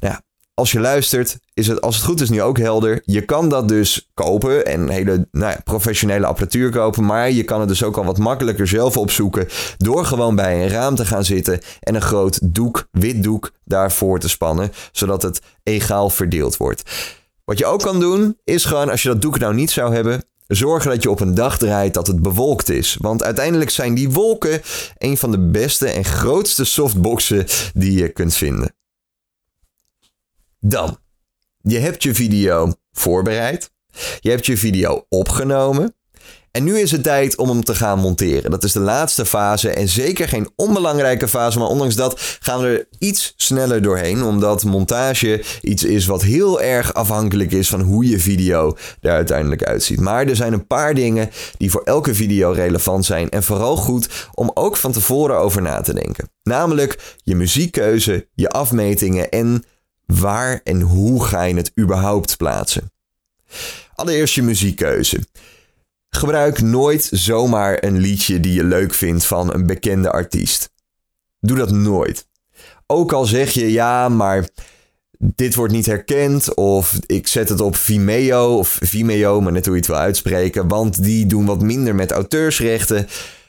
Nou, 0.00 0.16
als 0.54 0.72
je 0.72 0.80
luistert, 0.80 1.38
is 1.54 1.66
het 1.66 1.80
als 1.80 1.96
het 1.96 2.04
goed 2.04 2.20
is 2.20 2.30
nu 2.30 2.42
ook 2.42 2.58
helder. 2.58 3.02
Je 3.04 3.24
kan 3.24 3.48
dat 3.48 3.68
dus 3.68 4.10
kopen 4.14 4.66
en 4.66 4.88
hele 4.88 5.28
nou 5.30 5.52
ja, 5.52 5.60
professionele 5.64 6.26
apparatuur 6.26 6.70
kopen. 6.70 7.04
Maar 7.04 7.30
je 7.30 7.42
kan 7.42 7.60
het 7.60 7.68
dus 7.68 7.82
ook 7.82 7.96
al 7.96 8.04
wat 8.04 8.18
makkelijker 8.18 8.68
zelf 8.68 8.96
opzoeken. 8.96 9.48
Door 9.78 10.04
gewoon 10.04 10.34
bij 10.34 10.62
een 10.62 10.68
raam 10.68 10.94
te 10.94 11.04
gaan 11.04 11.24
zitten 11.24 11.60
en 11.80 11.94
een 11.94 12.02
groot 12.02 12.54
doek, 12.54 12.88
wit 12.90 13.22
doek, 13.22 13.52
daarvoor 13.64 14.18
te 14.18 14.28
spannen. 14.28 14.72
Zodat 14.92 15.22
het 15.22 15.40
egaal 15.62 16.10
verdeeld 16.10 16.56
wordt. 16.56 16.82
Wat 17.44 17.58
je 17.58 17.66
ook 17.66 17.80
kan 17.82 18.00
doen, 18.00 18.38
is 18.44 18.64
gewoon 18.64 18.90
als 18.90 19.02
je 19.02 19.08
dat 19.08 19.22
doek 19.22 19.38
nou 19.38 19.54
niet 19.54 19.70
zou 19.70 19.94
hebben, 19.94 20.24
zorgen 20.46 20.90
dat 20.90 21.02
je 21.02 21.10
op 21.10 21.20
een 21.20 21.34
dag 21.34 21.58
draait 21.58 21.94
dat 21.94 22.06
het 22.06 22.22
bewolkt 22.22 22.70
is. 22.70 22.96
Want 23.00 23.22
uiteindelijk 23.22 23.70
zijn 23.70 23.94
die 23.94 24.10
wolken 24.10 24.62
een 24.98 25.16
van 25.16 25.30
de 25.30 25.38
beste 25.38 25.88
en 25.88 26.04
grootste 26.04 26.64
softboxen 26.64 27.46
die 27.74 27.98
je 27.98 28.08
kunt 28.08 28.34
vinden. 28.34 28.74
Dan, 30.64 30.98
je 31.60 31.78
hebt 31.78 32.02
je 32.02 32.14
video 32.14 32.72
voorbereid. 32.92 33.70
Je 34.20 34.30
hebt 34.30 34.46
je 34.46 34.56
video 34.56 35.06
opgenomen. 35.08 35.94
En 36.50 36.64
nu 36.64 36.78
is 36.78 36.90
het 36.90 37.02
tijd 37.02 37.36
om 37.36 37.48
hem 37.48 37.64
te 37.64 37.74
gaan 37.74 37.98
monteren. 37.98 38.50
Dat 38.50 38.64
is 38.64 38.72
de 38.72 38.80
laatste 38.80 39.26
fase 39.26 39.70
en 39.70 39.88
zeker 39.88 40.28
geen 40.28 40.50
onbelangrijke 40.56 41.28
fase, 41.28 41.58
maar 41.58 41.68
ondanks 41.68 41.94
dat 41.94 42.20
gaan 42.40 42.60
we 42.60 42.66
er 42.66 42.86
iets 42.98 43.32
sneller 43.36 43.82
doorheen, 43.82 44.22
omdat 44.22 44.64
montage 44.64 45.44
iets 45.62 45.84
is 45.84 46.06
wat 46.06 46.22
heel 46.22 46.60
erg 46.60 46.94
afhankelijk 46.94 47.52
is 47.52 47.68
van 47.68 47.80
hoe 47.80 48.08
je 48.08 48.18
video 48.18 48.76
er 49.00 49.10
uiteindelijk 49.10 49.64
uitziet. 49.64 50.00
Maar 50.00 50.26
er 50.26 50.36
zijn 50.36 50.52
een 50.52 50.66
paar 50.66 50.94
dingen 50.94 51.30
die 51.56 51.70
voor 51.70 51.82
elke 51.82 52.14
video 52.14 52.50
relevant 52.50 53.04
zijn 53.04 53.30
en 53.30 53.42
vooral 53.42 53.76
goed 53.76 54.28
om 54.34 54.50
ook 54.54 54.76
van 54.76 54.92
tevoren 54.92 55.38
over 55.38 55.62
na 55.62 55.80
te 55.80 55.94
denken. 55.94 56.30
Namelijk 56.42 57.16
je 57.22 57.34
muziekkeuze, 57.34 58.28
je 58.34 58.48
afmetingen 58.48 59.28
en 59.28 59.64
waar 60.20 60.60
en 60.64 60.80
hoe 60.80 61.24
ga 61.24 61.42
je 61.42 61.54
het 61.54 61.72
überhaupt 61.80 62.36
plaatsen. 62.36 62.92
Allereerst 63.94 64.34
je 64.34 64.42
muziekkeuze. 64.42 65.20
Gebruik 66.08 66.60
nooit 66.60 67.08
zomaar 67.12 67.84
een 67.84 67.98
liedje 67.98 68.40
die 68.40 68.52
je 68.52 68.64
leuk 68.64 68.94
vindt 68.94 69.24
van 69.24 69.54
een 69.54 69.66
bekende 69.66 70.10
artiest. 70.10 70.70
Doe 71.40 71.56
dat 71.56 71.70
nooit. 71.70 72.26
Ook 72.86 73.12
al 73.12 73.24
zeg 73.24 73.50
je 73.50 73.72
ja, 73.72 74.08
maar 74.08 74.48
dit 75.18 75.54
wordt 75.54 75.72
niet 75.72 75.86
herkend 75.86 76.54
of 76.54 76.98
ik 77.06 77.26
zet 77.26 77.48
het 77.48 77.60
op 77.60 77.76
Vimeo 77.76 78.56
of 78.56 78.78
Vimeo, 78.80 79.40
maar 79.40 79.52
net 79.52 79.64
hoe 79.64 79.74
je 79.74 79.80
het 79.80 79.90
wil 79.90 79.98
uitspreken, 79.98 80.68
want 80.68 81.02
die 81.02 81.26
doen 81.26 81.46
wat 81.46 81.62
minder 81.62 81.94
met 81.94 82.10
auteursrechten. 82.10 83.06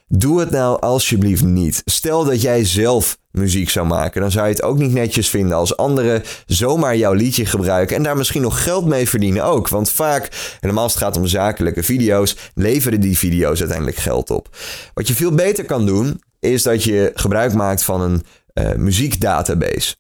Doe 0.08 0.40
het 0.40 0.50
nou 0.50 0.82
alsjeblieft 0.82 1.44
niet. 1.44 1.82
Stel 1.86 2.26
dat 2.26 2.42
jij 2.42 2.66
zelf 2.66 3.18
muziek 3.34 3.70
zou 3.70 3.88
maken, 3.88 4.22
dan 4.22 4.32
zou 4.32 4.46
je 4.46 4.52
het 4.52 4.64
ook 4.64 4.78
niet 4.78 4.94
netjes 4.94 5.30
vinden 5.30 5.58
als 5.58 5.78
anderen 5.78 6.24
zomaar 6.46 6.98
jouw 6.98 7.14
liedje 7.14 7.46
gebruiken 7.46 7.96
en 7.96 8.04
daar 8.04 8.18
misschien 8.18 8.42
nog 8.42 8.64
geld 8.64 8.86
mee 8.86 9.10
verdienen 9.10 9.44
ook. 9.44 9.70
Want 9.70 9.92
vaak, 9.92 10.30
helemaal 10.60 10.84
als 10.84 10.94
het 10.94 11.04
gaat 11.04 11.18
om 11.18 11.28
zakelijke 11.28 11.84
video's, 11.84 12.36
leveren 12.54 13.02
die 13.02 13.18
video's 13.18 13.60
uiteindelijk 13.60 13.98
geld 13.98 14.30
op. 14.30 14.56
Wat 14.94 15.08
je 15.08 15.14
veel 15.14 15.32
beter 15.32 15.66
kan 15.66 15.86
doen, 15.86 16.22
is 16.40 16.64
dat 16.64 16.84
je 16.84 17.12
gebruik 17.14 17.54
maakt 17.54 17.84
van 17.84 18.02
een 18.02 18.24
uh, 18.54 18.76
muziekdatabase. 18.76 19.96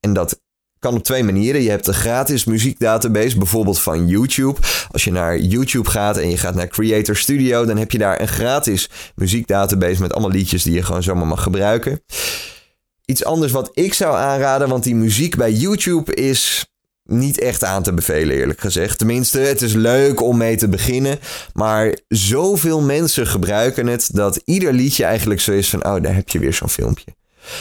En 0.00 0.12
dat 0.12 0.40
kan 0.78 0.94
op 0.94 1.04
twee 1.04 1.24
manieren. 1.24 1.62
Je 1.62 1.70
hebt 1.70 1.86
een 1.86 1.94
gratis 1.94 2.44
muziekdatabase, 2.44 3.38
bijvoorbeeld 3.38 3.80
van 3.80 4.06
YouTube. 4.06 4.60
Als 4.90 5.04
je 5.04 5.12
naar 5.12 5.38
YouTube 5.38 5.90
gaat 5.90 6.16
en 6.16 6.30
je 6.30 6.36
gaat 6.36 6.54
naar 6.54 6.68
Creator 6.68 7.16
Studio, 7.16 7.64
dan 7.64 7.76
heb 7.76 7.90
je 7.90 7.98
daar 7.98 8.20
een 8.20 8.28
gratis 8.28 8.90
muziekdatabase 9.14 10.00
met 10.00 10.12
allemaal 10.12 10.30
liedjes 10.30 10.62
die 10.62 10.74
je 10.74 10.82
gewoon 10.82 11.02
zomaar 11.02 11.26
mag 11.26 11.42
gebruiken. 11.42 12.02
Iets 13.08 13.24
anders 13.24 13.52
wat 13.52 13.70
ik 13.72 13.94
zou 13.94 14.16
aanraden, 14.16 14.68
want 14.68 14.84
die 14.84 14.94
muziek 14.94 15.36
bij 15.36 15.52
YouTube 15.52 16.14
is 16.14 16.66
niet 17.04 17.40
echt 17.40 17.64
aan 17.64 17.82
te 17.82 17.92
bevelen, 17.92 18.36
eerlijk 18.36 18.60
gezegd. 18.60 18.98
Tenminste, 18.98 19.38
het 19.38 19.62
is 19.62 19.72
leuk 19.72 20.22
om 20.22 20.36
mee 20.36 20.56
te 20.56 20.68
beginnen. 20.68 21.18
Maar 21.52 21.98
zoveel 22.08 22.80
mensen 22.80 23.26
gebruiken 23.26 23.86
het 23.86 24.10
dat 24.12 24.40
ieder 24.44 24.72
liedje 24.72 25.04
eigenlijk 25.04 25.40
zo 25.40 25.52
is 25.52 25.70
van: 25.70 25.84
oh, 25.84 26.02
daar 26.02 26.14
heb 26.14 26.28
je 26.28 26.38
weer 26.38 26.54
zo'n 26.54 26.68
filmpje. 26.68 27.14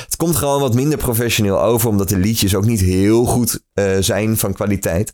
Het 0.03 0.15
komt 0.15 0.36
gewoon 0.36 0.62
wat 0.62 0.73
minder 0.73 0.97
professioneel 0.97 1.62
over, 1.62 1.89
omdat 1.89 2.10
de 2.10 2.17
liedjes 2.17 2.55
ook 2.55 2.65
niet 2.65 2.81
heel 2.81 3.25
goed 3.25 3.60
uh, 3.73 3.91
zijn 3.99 4.38
van 4.38 4.53
kwaliteit. 4.53 5.13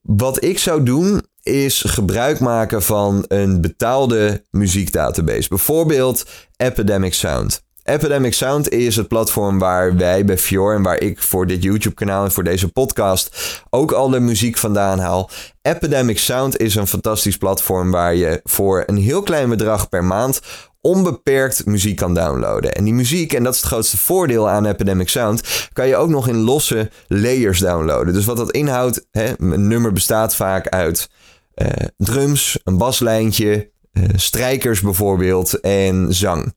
Wat 0.00 0.44
ik 0.44 0.58
zou 0.58 0.82
doen, 0.82 1.22
is 1.42 1.84
gebruik 1.86 2.40
maken 2.40 2.82
van 2.82 3.24
een 3.28 3.60
betaalde 3.60 4.44
muziekdatabase. 4.50 5.48
Bijvoorbeeld 5.48 6.26
Epidemic 6.56 7.14
Sound. 7.14 7.62
Epidemic 7.84 8.34
Sound 8.34 8.68
is 8.70 8.96
het 8.96 9.08
platform 9.08 9.58
waar 9.58 9.96
wij 9.96 10.24
bij 10.24 10.38
Fjord 10.38 10.76
en 10.76 10.82
waar 10.82 11.00
ik 11.00 11.22
voor 11.22 11.46
dit 11.46 11.62
YouTube-kanaal 11.62 12.24
en 12.24 12.32
voor 12.32 12.44
deze 12.44 12.68
podcast 12.68 13.36
ook 13.70 13.92
al 13.92 14.10
de 14.10 14.20
muziek 14.20 14.56
vandaan 14.56 14.98
haal. 14.98 15.30
Epidemic 15.62 16.18
Sound 16.18 16.58
is 16.58 16.74
een 16.74 16.86
fantastisch 16.86 17.36
platform 17.36 17.90
waar 17.90 18.14
je 18.14 18.40
voor 18.44 18.82
een 18.86 18.96
heel 18.96 19.22
klein 19.22 19.48
bedrag 19.48 19.88
per 19.88 20.04
maand 20.04 20.40
onbeperkt 20.80 21.66
muziek 21.66 21.96
kan 21.96 22.14
downloaden. 22.14 22.72
En 22.72 22.84
die 22.84 22.94
muziek, 22.94 23.32
en 23.32 23.44
dat 23.44 23.54
is 23.54 23.60
het 23.60 23.68
grootste 23.68 23.98
voordeel 23.98 24.48
aan 24.48 24.66
Epidemic 24.66 25.08
Sound, 25.08 25.68
kan 25.72 25.88
je 25.88 25.96
ook 25.96 26.08
nog 26.08 26.28
in 26.28 26.36
losse 26.36 26.90
layers 27.06 27.58
downloaden. 27.58 28.14
Dus 28.14 28.24
wat 28.24 28.36
dat 28.36 28.50
inhoudt, 28.50 29.06
hè, 29.10 29.32
een 29.38 29.68
nummer 29.68 29.92
bestaat 29.92 30.36
vaak 30.36 30.68
uit 30.68 31.10
uh, 31.54 31.68
drums, 31.96 32.58
een 32.64 32.76
baslijntje, 32.78 33.70
uh, 33.92 34.04
strijkers 34.14 34.80
bijvoorbeeld 34.80 35.60
en 35.60 36.14
zang. 36.14 36.52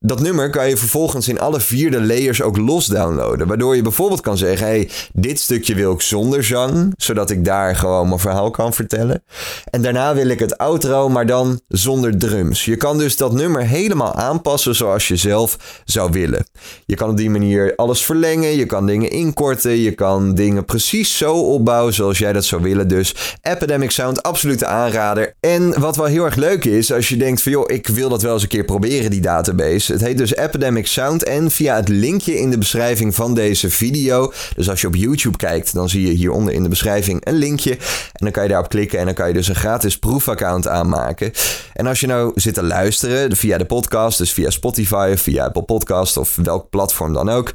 Dat 0.00 0.20
nummer 0.20 0.50
kan 0.50 0.68
je 0.68 0.76
vervolgens 0.76 1.28
in 1.28 1.40
alle 1.40 1.60
vierde 1.60 2.00
layers 2.00 2.42
ook 2.42 2.56
los 2.56 2.86
downloaden. 2.86 3.46
Waardoor 3.46 3.76
je 3.76 3.82
bijvoorbeeld 3.82 4.20
kan 4.20 4.36
zeggen: 4.36 4.66
hey, 4.66 4.88
dit 5.12 5.40
stukje 5.40 5.74
wil 5.74 5.92
ik 5.92 6.00
zonder 6.00 6.44
zang, 6.44 6.92
zodat 6.96 7.30
ik 7.30 7.44
daar 7.44 7.76
gewoon 7.76 8.08
mijn 8.08 8.20
verhaal 8.20 8.50
kan 8.50 8.72
vertellen. 8.72 9.22
En 9.70 9.82
daarna 9.82 10.14
wil 10.14 10.28
ik 10.28 10.38
het 10.38 10.58
outro, 10.58 11.08
maar 11.08 11.26
dan 11.26 11.60
zonder 11.68 12.18
drums. 12.18 12.64
Je 12.64 12.76
kan 12.76 12.98
dus 12.98 13.16
dat 13.16 13.32
nummer 13.32 13.66
helemaal 13.66 14.14
aanpassen 14.14 14.74
zoals 14.74 15.08
je 15.08 15.16
zelf 15.16 15.82
zou 15.84 16.10
willen. 16.10 16.46
Je 16.86 16.94
kan 16.94 17.10
op 17.10 17.16
die 17.16 17.30
manier 17.30 17.72
alles 17.76 18.04
verlengen, 18.04 18.56
je 18.56 18.66
kan 18.66 18.86
dingen 18.86 19.10
inkorten, 19.10 19.76
je 19.76 19.92
kan 19.92 20.34
dingen 20.34 20.64
precies 20.64 21.16
zo 21.16 21.34
opbouwen 21.34 21.94
zoals 21.94 22.18
jij 22.18 22.32
dat 22.32 22.44
zou 22.44 22.62
willen. 22.62 22.88
Dus 22.88 23.36
Epidemic 23.42 23.90
Sound, 23.90 24.22
absolute 24.22 24.66
aanrader. 24.66 25.34
En 25.40 25.80
wat 25.80 25.96
wel 25.96 26.06
heel 26.06 26.24
erg 26.24 26.34
leuk 26.34 26.64
is, 26.64 26.92
als 26.92 27.08
je 27.08 27.16
denkt 27.16 27.42
van 27.42 27.52
joh, 27.52 27.64
ik 27.66 27.86
wil 27.86 28.08
dat 28.08 28.22
wel 28.22 28.32
eens 28.32 28.42
een 28.42 28.48
keer 28.48 28.64
proberen, 28.64 29.10
die 29.10 29.20
database. 29.20 29.87
Het 29.88 30.00
heet 30.00 30.18
dus 30.18 30.34
Epidemic 30.34 30.86
Sound. 30.86 31.24
En 31.24 31.50
via 31.50 31.76
het 31.76 31.88
linkje 31.88 32.38
in 32.38 32.50
de 32.50 32.58
beschrijving 32.58 33.14
van 33.14 33.34
deze 33.34 33.70
video. 33.70 34.32
Dus 34.56 34.70
als 34.70 34.80
je 34.80 34.86
op 34.86 34.94
YouTube 34.94 35.36
kijkt, 35.36 35.74
dan 35.74 35.88
zie 35.88 36.06
je 36.06 36.12
hieronder 36.12 36.54
in 36.54 36.62
de 36.62 36.68
beschrijving 36.68 37.26
een 37.26 37.34
linkje. 37.34 37.70
En 37.72 37.78
dan 38.12 38.30
kan 38.30 38.42
je 38.42 38.48
daarop 38.48 38.68
klikken 38.68 38.98
en 38.98 39.04
dan 39.04 39.14
kan 39.14 39.28
je 39.28 39.34
dus 39.34 39.48
een 39.48 39.54
gratis 39.54 39.98
proefaccount 39.98 40.68
aanmaken. 40.68 41.32
En 41.72 41.86
als 41.86 42.00
je 42.00 42.06
nou 42.06 42.32
zit 42.34 42.54
te 42.54 42.62
luisteren 42.62 43.36
via 43.36 43.58
de 43.58 43.64
podcast, 43.64 44.18
dus 44.18 44.32
via 44.32 44.50
Spotify 44.50 45.14
via 45.16 45.44
Apple 45.44 45.62
Podcast 45.62 46.16
of 46.16 46.36
welk 46.36 46.70
platform 46.70 47.12
dan 47.12 47.28
ook. 47.28 47.52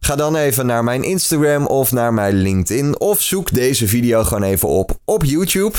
Ga 0.00 0.16
dan 0.16 0.36
even 0.36 0.66
naar 0.66 0.84
mijn 0.84 1.02
Instagram 1.02 1.66
of 1.66 1.92
naar 1.92 2.14
mijn 2.14 2.34
LinkedIn 2.34 3.00
of 3.00 3.22
zoek 3.22 3.54
deze 3.54 3.88
video 3.88 4.24
gewoon 4.24 4.42
even 4.42 4.68
op 4.68 4.98
op 5.04 5.24
YouTube. 5.24 5.78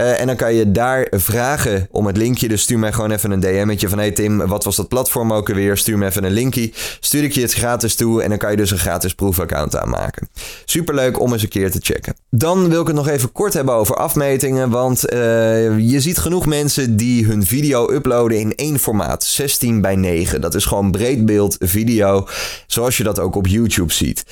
Uh, 0.00 0.20
en 0.20 0.26
dan 0.26 0.36
kan 0.36 0.54
je 0.54 0.72
daar 0.72 1.06
vragen 1.10 1.88
om 1.90 2.06
het 2.06 2.16
linkje. 2.16 2.48
Dus 2.48 2.62
stuur 2.62 2.78
mij 2.78 2.92
gewoon 2.92 3.10
even 3.10 3.30
een 3.30 3.40
DM'tje 3.40 3.88
van... 3.88 3.98
Hey 3.98 4.10
Tim, 4.10 4.46
wat 4.46 4.64
was 4.64 4.76
dat 4.76 4.88
platform 4.88 5.32
ook 5.32 5.48
alweer? 5.48 5.76
Stuur 5.76 5.98
me 5.98 6.06
even 6.06 6.24
een 6.24 6.32
linkje. 6.32 6.70
Stuur 7.00 7.22
ik 7.22 7.32
je 7.32 7.40
het 7.40 7.52
gratis 7.52 7.94
toe 7.94 8.22
en 8.22 8.28
dan 8.28 8.38
kan 8.38 8.50
je 8.50 8.56
dus 8.56 8.70
een 8.70 8.78
gratis 8.78 9.14
proefaccount 9.14 9.76
aanmaken. 9.76 10.28
Superleuk 10.64 11.20
om 11.20 11.32
eens 11.32 11.42
een 11.42 11.48
keer 11.48 11.70
te 11.70 11.78
checken. 11.82 12.14
Dan 12.30 12.68
wil 12.68 12.80
ik 12.80 12.86
het 12.86 12.96
nog 12.96 13.08
even 13.08 13.32
kort 13.32 13.52
hebben 13.52 13.74
over 13.74 13.96
afmetingen. 13.96 14.70
Want 14.70 15.12
uh, 15.12 15.18
je 15.78 16.00
ziet 16.00 16.18
genoeg 16.18 16.46
mensen 16.46 16.96
die 16.96 17.26
hun 17.26 17.46
video 17.46 17.92
uploaden 17.92 18.38
in 18.38 18.54
één 18.54 18.78
formaat. 18.78 19.24
16 19.24 19.80
bij 19.80 19.96
9. 19.96 20.40
Dat 20.40 20.54
is 20.54 20.64
gewoon 20.64 20.90
breedbeeld 20.90 21.56
video. 21.60 22.26
Zoals 22.66 22.96
je 22.96 23.04
dat 23.04 23.18
ook 23.18 23.36
op 23.36 23.46
YouTube 23.46 23.61
ziet. 23.70 24.24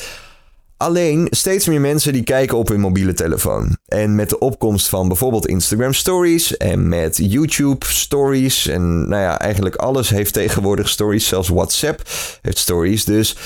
Alleen 0.76 1.26
steeds 1.30 1.66
meer 1.66 1.80
mensen 1.80 2.12
die 2.12 2.22
kijken 2.22 2.56
op 2.56 2.68
hun 2.68 2.80
mobiele 2.80 3.12
telefoon. 3.12 3.76
En 3.86 4.14
met 4.14 4.28
de 4.28 4.38
opkomst 4.38 4.88
van 4.88 5.08
bijvoorbeeld 5.08 5.46
Instagram 5.46 5.92
Stories 5.92 6.56
en 6.56 6.88
met 6.88 7.16
YouTube 7.16 7.86
Stories 7.86 8.66
en 8.66 9.08
nou 9.08 9.22
ja, 9.22 9.38
eigenlijk 9.38 9.76
alles 9.76 10.10
heeft 10.10 10.32
tegenwoordig 10.32 10.88
stories, 10.88 11.26
zelfs 11.28 11.48
WhatsApp 11.48 12.02
heeft 12.42 12.58
stories. 12.58 13.04
Dus 13.04 13.36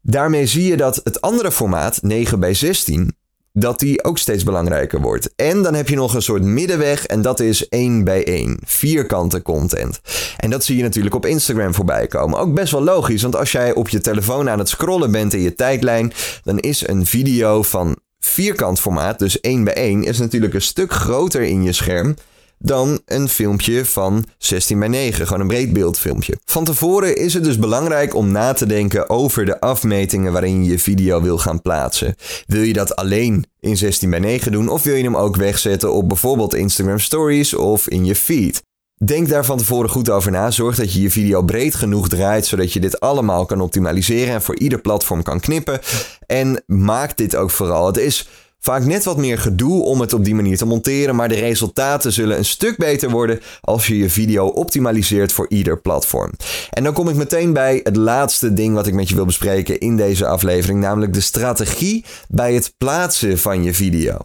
daarmee 0.00 0.46
zie 0.46 0.64
je 0.64 0.76
dat 0.76 1.00
het 1.04 1.20
andere 1.20 1.52
formaat, 1.52 2.02
9 2.02 2.40
bij 2.40 2.54
16, 2.54 3.15
dat 3.58 3.78
die 3.78 4.04
ook 4.04 4.18
steeds 4.18 4.44
belangrijker 4.44 5.00
wordt. 5.00 5.30
En 5.36 5.62
dan 5.62 5.74
heb 5.74 5.88
je 5.88 5.96
nog 5.96 6.14
een 6.14 6.22
soort 6.22 6.42
middenweg 6.42 7.06
en 7.06 7.22
dat 7.22 7.40
is 7.40 7.68
één 7.68 8.04
bij 8.04 8.26
één. 8.26 8.58
Vierkante 8.64 9.42
content. 9.42 10.00
En 10.36 10.50
dat 10.50 10.64
zie 10.64 10.76
je 10.76 10.82
natuurlijk 10.82 11.14
op 11.14 11.26
Instagram 11.26 11.74
voorbij 11.74 12.06
komen. 12.06 12.38
Ook 12.38 12.54
best 12.54 12.72
wel 12.72 12.82
logisch, 12.82 13.22
want 13.22 13.36
als 13.36 13.52
jij 13.52 13.74
op 13.74 13.88
je 13.88 14.00
telefoon 14.00 14.50
aan 14.50 14.58
het 14.58 14.68
scrollen 14.68 15.10
bent 15.10 15.34
in 15.34 15.40
je 15.40 15.54
tijdlijn, 15.54 16.12
dan 16.42 16.58
is 16.58 16.88
een 16.88 17.06
video 17.06 17.62
van 17.62 17.96
vierkant 18.18 18.80
formaat, 18.80 19.18
dus 19.18 19.40
één 19.40 19.64
bij 19.64 19.74
één, 19.74 20.02
is 20.02 20.18
natuurlijk 20.18 20.54
een 20.54 20.62
stuk 20.62 20.92
groter 20.92 21.42
in 21.42 21.62
je 21.62 21.72
scherm 21.72 22.14
dan 22.58 23.00
een 23.04 23.28
filmpje 23.28 23.84
van 23.84 24.24
16 24.38 24.78
bij 24.78 24.88
9, 24.88 25.26
gewoon 25.26 25.40
een 25.40 25.48
breedbeeldfilmpje. 25.48 26.38
Van 26.44 26.64
tevoren 26.64 27.16
is 27.16 27.34
het 27.34 27.44
dus 27.44 27.58
belangrijk 27.58 28.14
om 28.14 28.32
na 28.32 28.52
te 28.52 28.66
denken 28.66 29.10
over 29.10 29.44
de 29.44 29.60
afmetingen 29.60 30.32
waarin 30.32 30.64
je 30.64 30.70
je 30.70 30.78
video 30.78 31.22
wil 31.22 31.38
gaan 31.38 31.62
plaatsen. 31.62 32.14
Wil 32.46 32.62
je 32.62 32.72
dat 32.72 32.96
alleen 32.96 33.44
in 33.60 33.76
16 33.76 34.10
bij 34.10 34.18
9 34.18 34.52
doen 34.52 34.68
of 34.68 34.82
wil 34.82 34.94
je 34.94 35.04
hem 35.04 35.16
ook 35.16 35.36
wegzetten 35.36 35.92
op 35.92 36.08
bijvoorbeeld 36.08 36.54
Instagram 36.54 36.98
Stories 36.98 37.54
of 37.54 37.88
in 37.88 38.04
je 38.04 38.14
feed? 38.14 38.62
Denk 39.04 39.28
daar 39.28 39.44
van 39.44 39.58
tevoren 39.58 39.90
goed 39.90 40.10
over 40.10 40.30
na. 40.30 40.50
Zorg 40.50 40.76
dat 40.76 40.92
je 40.92 41.00
je 41.00 41.10
video 41.10 41.42
breed 41.42 41.74
genoeg 41.74 42.08
draait, 42.08 42.46
zodat 42.46 42.72
je 42.72 42.80
dit 42.80 43.00
allemaal 43.00 43.46
kan 43.46 43.60
optimaliseren 43.60 44.34
en 44.34 44.42
voor 44.42 44.58
ieder 44.58 44.80
platform 44.80 45.22
kan 45.22 45.40
knippen. 45.40 45.80
En 46.26 46.62
maak 46.66 47.16
dit 47.16 47.36
ook 47.36 47.50
vooral. 47.50 47.86
Het 47.86 47.96
is 47.96 48.28
Vaak 48.66 48.84
net 48.84 49.04
wat 49.04 49.16
meer 49.16 49.38
gedoe 49.38 49.82
om 49.82 50.00
het 50.00 50.12
op 50.12 50.24
die 50.24 50.34
manier 50.34 50.56
te 50.56 50.66
monteren, 50.66 51.16
maar 51.16 51.28
de 51.28 51.34
resultaten 51.34 52.12
zullen 52.12 52.36
een 52.38 52.44
stuk 52.44 52.76
beter 52.76 53.10
worden 53.10 53.40
als 53.60 53.86
je 53.86 53.96
je 53.96 54.10
video 54.10 54.46
optimaliseert 54.46 55.32
voor 55.32 55.46
ieder 55.48 55.80
platform. 55.80 56.32
En 56.70 56.84
dan 56.84 56.92
kom 56.92 57.08
ik 57.08 57.14
meteen 57.14 57.52
bij 57.52 57.80
het 57.82 57.96
laatste 57.96 58.52
ding 58.52 58.74
wat 58.74 58.86
ik 58.86 58.94
met 58.94 59.08
je 59.08 59.14
wil 59.14 59.24
bespreken 59.24 59.78
in 59.78 59.96
deze 59.96 60.26
aflevering, 60.26 60.80
namelijk 60.80 61.12
de 61.12 61.20
strategie 61.20 62.04
bij 62.28 62.54
het 62.54 62.74
plaatsen 62.78 63.38
van 63.38 63.62
je 63.62 63.74
video. 63.74 64.18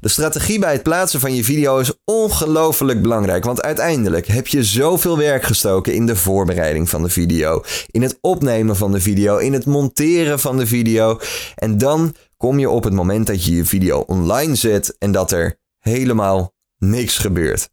De 0.00 0.08
strategie 0.08 0.58
bij 0.58 0.72
het 0.72 0.82
plaatsen 0.82 1.20
van 1.20 1.34
je 1.34 1.44
video 1.44 1.78
is 1.78 1.92
ongelooflijk 2.04 3.02
belangrijk, 3.02 3.44
want 3.44 3.62
uiteindelijk 3.62 4.26
heb 4.26 4.46
je 4.46 4.64
zoveel 4.64 5.18
werk 5.18 5.42
gestoken 5.42 5.94
in 5.94 6.06
de 6.06 6.16
voorbereiding 6.16 6.88
van 6.88 7.02
de 7.02 7.08
video, 7.08 7.62
in 7.90 8.02
het 8.02 8.18
opnemen 8.20 8.76
van 8.76 8.92
de 8.92 9.00
video, 9.00 9.36
in 9.36 9.52
het 9.52 9.66
monteren 9.66 10.40
van 10.40 10.56
de 10.56 10.66
video. 10.66 11.20
En 11.54 11.78
dan 11.78 12.14
kom 12.36 12.58
je 12.58 12.70
op 12.70 12.84
het 12.84 12.92
moment 12.92 13.26
dat 13.26 13.44
je 13.44 13.54
je 13.54 13.64
video 13.64 13.98
online 13.98 14.54
zet 14.54 14.96
en 14.98 15.12
dat 15.12 15.32
er 15.32 15.58
helemaal 15.78 16.54
niks 16.78 17.18
gebeurt. 17.18 17.70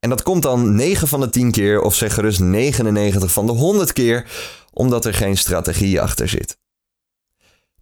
En 0.00 0.10
dat 0.10 0.22
komt 0.22 0.42
dan 0.42 0.74
9 0.74 1.08
van 1.08 1.20
de 1.20 1.30
10 1.30 1.50
keer, 1.50 1.80
of 1.80 1.94
zeg 1.94 2.14
gerust 2.14 2.40
99 2.40 3.32
van 3.32 3.46
de 3.46 3.52
100 3.52 3.92
keer, 3.92 4.26
omdat 4.72 5.04
er 5.04 5.14
geen 5.14 5.36
strategie 5.36 6.00
achter 6.00 6.28
zit. 6.28 6.58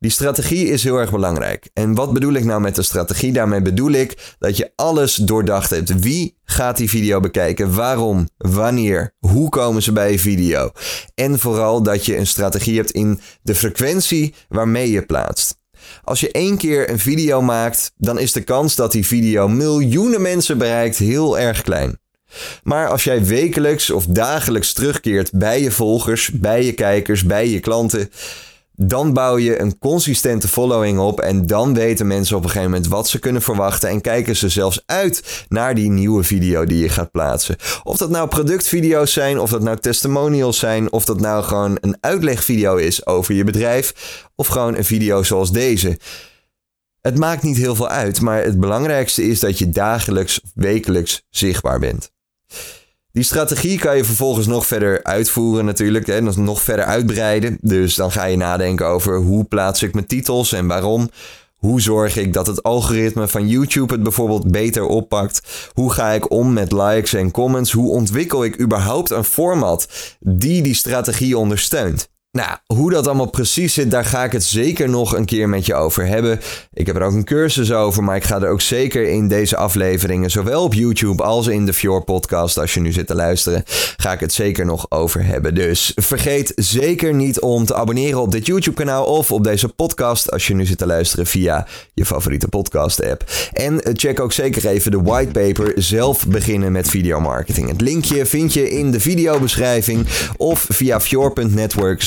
Die 0.02 0.10
strategie 0.10 0.68
is 0.68 0.84
heel 0.84 0.96
erg 0.98 1.10
belangrijk. 1.10 1.70
En 1.72 1.94
wat 1.94 2.12
bedoel 2.12 2.32
ik 2.32 2.44
nou 2.44 2.60
met 2.60 2.74
de 2.74 2.82
strategie? 2.82 3.32
Daarmee 3.32 3.62
bedoel 3.62 3.90
ik 3.90 4.34
dat 4.38 4.56
je 4.56 4.72
alles 4.76 5.14
doordacht 5.14 5.70
hebt. 5.70 6.00
Wie 6.00 6.36
gaat 6.44 6.76
die 6.76 6.88
video 6.88 7.20
bekijken? 7.20 7.74
Waarom? 7.74 8.28
Wanneer? 8.36 9.14
Hoe 9.18 9.48
komen 9.48 9.82
ze 9.82 9.92
bij 9.92 10.12
je 10.12 10.18
video? 10.18 10.70
En 11.14 11.38
vooral 11.38 11.82
dat 11.82 12.06
je 12.06 12.16
een 12.16 12.26
strategie 12.26 12.76
hebt 12.76 12.90
in 12.90 13.20
de 13.42 13.54
frequentie 13.54 14.34
waarmee 14.48 14.90
je 14.90 15.02
plaatst. 15.02 15.56
Als 16.04 16.20
je 16.20 16.32
één 16.32 16.56
keer 16.56 16.90
een 16.90 16.98
video 16.98 17.42
maakt, 17.42 17.92
dan 17.96 18.18
is 18.18 18.32
de 18.32 18.42
kans 18.42 18.74
dat 18.74 18.92
die 18.92 19.06
video 19.06 19.48
miljoenen 19.48 20.22
mensen 20.22 20.58
bereikt 20.58 20.98
heel 20.98 21.38
erg 21.38 21.62
klein. 21.62 22.00
Maar 22.62 22.88
als 22.88 23.04
jij 23.04 23.24
wekelijks 23.24 23.90
of 23.90 24.06
dagelijks 24.06 24.72
terugkeert 24.72 25.30
bij 25.32 25.62
je 25.62 25.70
volgers, 25.70 26.30
bij 26.30 26.64
je 26.64 26.72
kijkers, 26.72 27.24
bij 27.24 27.48
je 27.48 27.60
klanten, 27.60 28.10
dan 28.74 29.12
bouw 29.12 29.38
je 29.38 29.60
een 29.60 29.78
consistente 29.78 30.48
following 30.48 30.98
op 30.98 31.20
en 31.20 31.46
dan 31.46 31.74
weten 31.74 32.06
mensen 32.06 32.36
op 32.36 32.42
een 32.42 32.48
gegeven 32.48 32.70
moment 32.70 32.88
wat 32.88 33.08
ze 33.08 33.18
kunnen 33.18 33.42
verwachten 33.42 33.88
en 33.88 34.00
kijken 34.00 34.36
ze 34.36 34.48
zelfs 34.48 34.82
uit 34.86 35.44
naar 35.48 35.74
die 35.74 35.90
nieuwe 35.90 36.22
video 36.22 36.64
die 36.64 36.82
je 36.82 36.88
gaat 36.88 37.10
plaatsen. 37.10 37.56
Of 37.82 37.96
dat 37.96 38.10
nou 38.10 38.28
productvideo's 38.28 39.12
zijn, 39.12 39.40
of 39.40 39.50
dat 39.50 39.62
nou 39.62 39.78
testimonials 39.78 40.58
zijn, 40.58 40.92
of 40.92 41.04
dat 41.04 41.20
nou 41.20 41.44
gewoon 41.44 41.78
een 41.80 41.96
uitlegvideo 42.00 42.76
is 42.76 43.06
over 43.06 43.34
je 43.34 43.44
bedrijf, 43.44 43.94
of 44.34 44.46
gewoon 44.46 44.76
een 44.76 44.84
video 44.84 45.22
zoals 45.22 45.52
deze. 45.52 45.98
Het 47.00 47.18
maakt 47.18 47.42
niet 47.42 47.56
heel 47.56 47.74
veel 47.74 47.88
uit, 47.88 48.20
maar 48.20 48.42
het 48.42 48.60
belangrijkste 48.60 49.22
is 49.22 49.40
dat 49.40 49.58
je 49.58 49.70
dagelijks, 49.70 50.40
wekelijks 50.54 51.22
zichtbaar 51.30 51.78
bent. 51.78 52.10
Die 53.12 53.22
strategie 53.22 53.78
kan 53.78 53.96
je 53.96 54.04
vervolgens 54.04 54.46
nog 54.46 54.66
verder 54.66 55.02
uitvoeren 55.02 55.64
natuurlijk. 55.64 56.08
En 56.08 56.44
nog 56.44 56.62
verder 56.62 56.84
uitbreiden. 56.84 57.58
Dus 57.60 57.94
dan 57.94 58.12
ga 58.12 58.24
je 58.24 58.36
nadenken 58.36 58.86
over 58.86 59.16
hoe 59.16 59.44
plaats 59.44 59.82
ik 59.82 59.94
mijn 59.94 60.06
titels 60.06 60.52
en 60.52 60.66
waarom. 60.66 61.10
Hoe 61.56 61.80
zorg 61.80 62.16
ik 62.16 62.32
dat 62.32 62.46
het 62.46 62.62
algoritme 62.62 63.28
van 63.28 63.48
YouTube 63.48 63.92
het 63.92 64.02
bijvoorbeeld 64.02 64.50
beter 64.50 64.84
oppakt? 64.84 65.70
Hoe 65.72 65.92
ga 65.92 66.10
ik 66.10 66.30
om 66.30 66.52
met 66.52 66.72
likes 66.72 67.14
en 67.14 67.30
comments? 67.30 67.72
Hoe 67.72 67.90
ontwikkel 67.90 68.44
ik 68.44 68.60
überhaupt 68.60 69.10
een 69.10 69.24
format 69.24 69.88
die 70.20 70.62
die 70.62 70.74
strategie 70.74 71.38
ondersteunt? 71.38 72.11
Nou, 72.38 72.58
hoe 72.66 72.90
dat 72.90 73.06
allemaal 73.06 73.30
precies 73.30 73.74
zit, 73.74 73.90
daar 73.90 74.04
ga 74.04 74.24
ik 74.24 74.32
het 74.32 74.44
zeker 74.44 74.88
nog 74.88 75.16
een 75.16 75.24
keer 75.24 75.48
met 75.48 75.66
je 75.66 75.74
over 75.74 76.06
hebben. 76.06 76.40
Ik 76.72 76.86
heb 76.86 76.96
er 76.96 77.02
ook 77.02 77.12
een 77.12 77.24
cursus 77.24 77.72
over, 77.72 78.04
maar 78.04 78.16
ik 78.16 78.24
ga 78.24 78.40
er 78.40 78.48
ook 78.48 78.60
zeker 78.60 79.08
in 79.08 79.28
deze 79.28 79.56
afleveringen, 79.56 80.30
zowel 80.30 80.62
op 80.62 80.74
YouTube 80.74 81.22
als 81.22 81.46
in 81.46 81.66
de 81.66 81.72
Fjord 81.72 82.04
podcast, 82.04 82.58
als 82.58 82.74
je 82.74 82.80
nu 82.80 82.92
zit 82.92 83.06
te 83.06 83.14
luisteren, 83.14 83.62
ga 83.96 84.12
ik 84.12 84.20
het 84.20 84.32
zeker 84.32 84.64
nog 84.64 84.86
over 84.88 85.24
hebben. 85.24 85.54
Dus 85.54 85.92
vergeet 85.94 86.52
zeker 86.56 87.14
niet 87.14 87.40
om 87.40 87.64
te 87.64 87.74
abonneren 87.74 88.20
op 88.20 88.32
dit 88.32 88.46
YouTube 88.46 88.76
kanaal 88.76 89.04
of 89.04 89.32
op 89.32 89.44
deze 89.44 89.68
podcast 89.68 90.30
als 90.30 90.46
je 90.46 90.54
nu 90.54 90.66
zit 90.66 90.78
te 90.78 90.86
luisteren 90.86 91.26
via 91.26 91.66
je 91.94 92.04
favoriete 92.04 92.48
podcast 92.48 93.04
app. 93.04 93.24
En 93.52 93.80
check 93.92 94.20
ook 94.20 94.32
zeker 94.32 94.66
even 94.66 94.90
de 94.90 95.02
whitepaper 95.02 95.72
zelf 95.74 96.26
beginnen 96.26 96.72
met 96.72 96.88
videomarketing. 96.88 97.68
Het 97.68 97.80
linkje 97.80 98.26
vind 98.26 98.52
je 98.52 98.70
in 98.70 98.90
de 98.90 99.00
videobeschrijving 99.00 100.06
of 100.36 100.66
via 100.68 101.00
fjord.network 101.00 102.02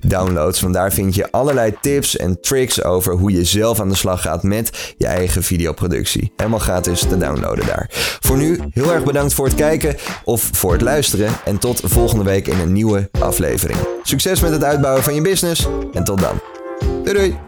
downloads. 0.00 0.60
Want 0.60 0.74
daar 0.74 0.92
vind 0.92 1.14
je 1.14 1.30
allerlei 1.30 1.74
tips 1.80 2.16
en 2.16 2.40
tricks 2.40 2.82
over 2.82 3.12
hoe 3.12 3.32
je 3.32 3.44
zelf 3.44 3.80
aan 3.80 3.88
de 3.88 3.94
slag 3.94 4.22
gaat 4.22 4.42
met 4.42 4.94
je 4.96 5.06
eigen 5.06 5.42
videoproductie. 5.42 6.32
Helemaal 6.36 6.58
gratis 6.58 7.00
te 7.00 7.18
downloaden 7.18 7.66
daar. 7.66 7.86
Voor 8.20 8.36
nu 8.36 8.60
heel 8.72 8.92
erg 8.92 9.04
bedankt 9.04 9.34
voor 9.34 9.46
het 9.46 9.54
kijken 9.54 9.96
of 10.24 10.50
voor 10.52 10.72
het 10.72 10.82
luisteren. 10.82 11.32
En 11.44 11.58
tot 11.58 11.80
volgende 11.84 12.24
week 12.24 12.46
in 12.46 12.58
een 12.58 12.72
nieuwe 12.72 13.08
aflevering. 13.20 13.78
Succes 14.02 14.40
met 14.40 14.50
het 14.50 14.64
uitbouwen 14.64 15.02
van 15.02 15.14
je 15.14 15.22
business 15.22 15.66
en 15.92 16.04
tot 16.04 16.20
dan. 16.20 16.40
Doei 17.04 17.16
doei! 17.18 17.47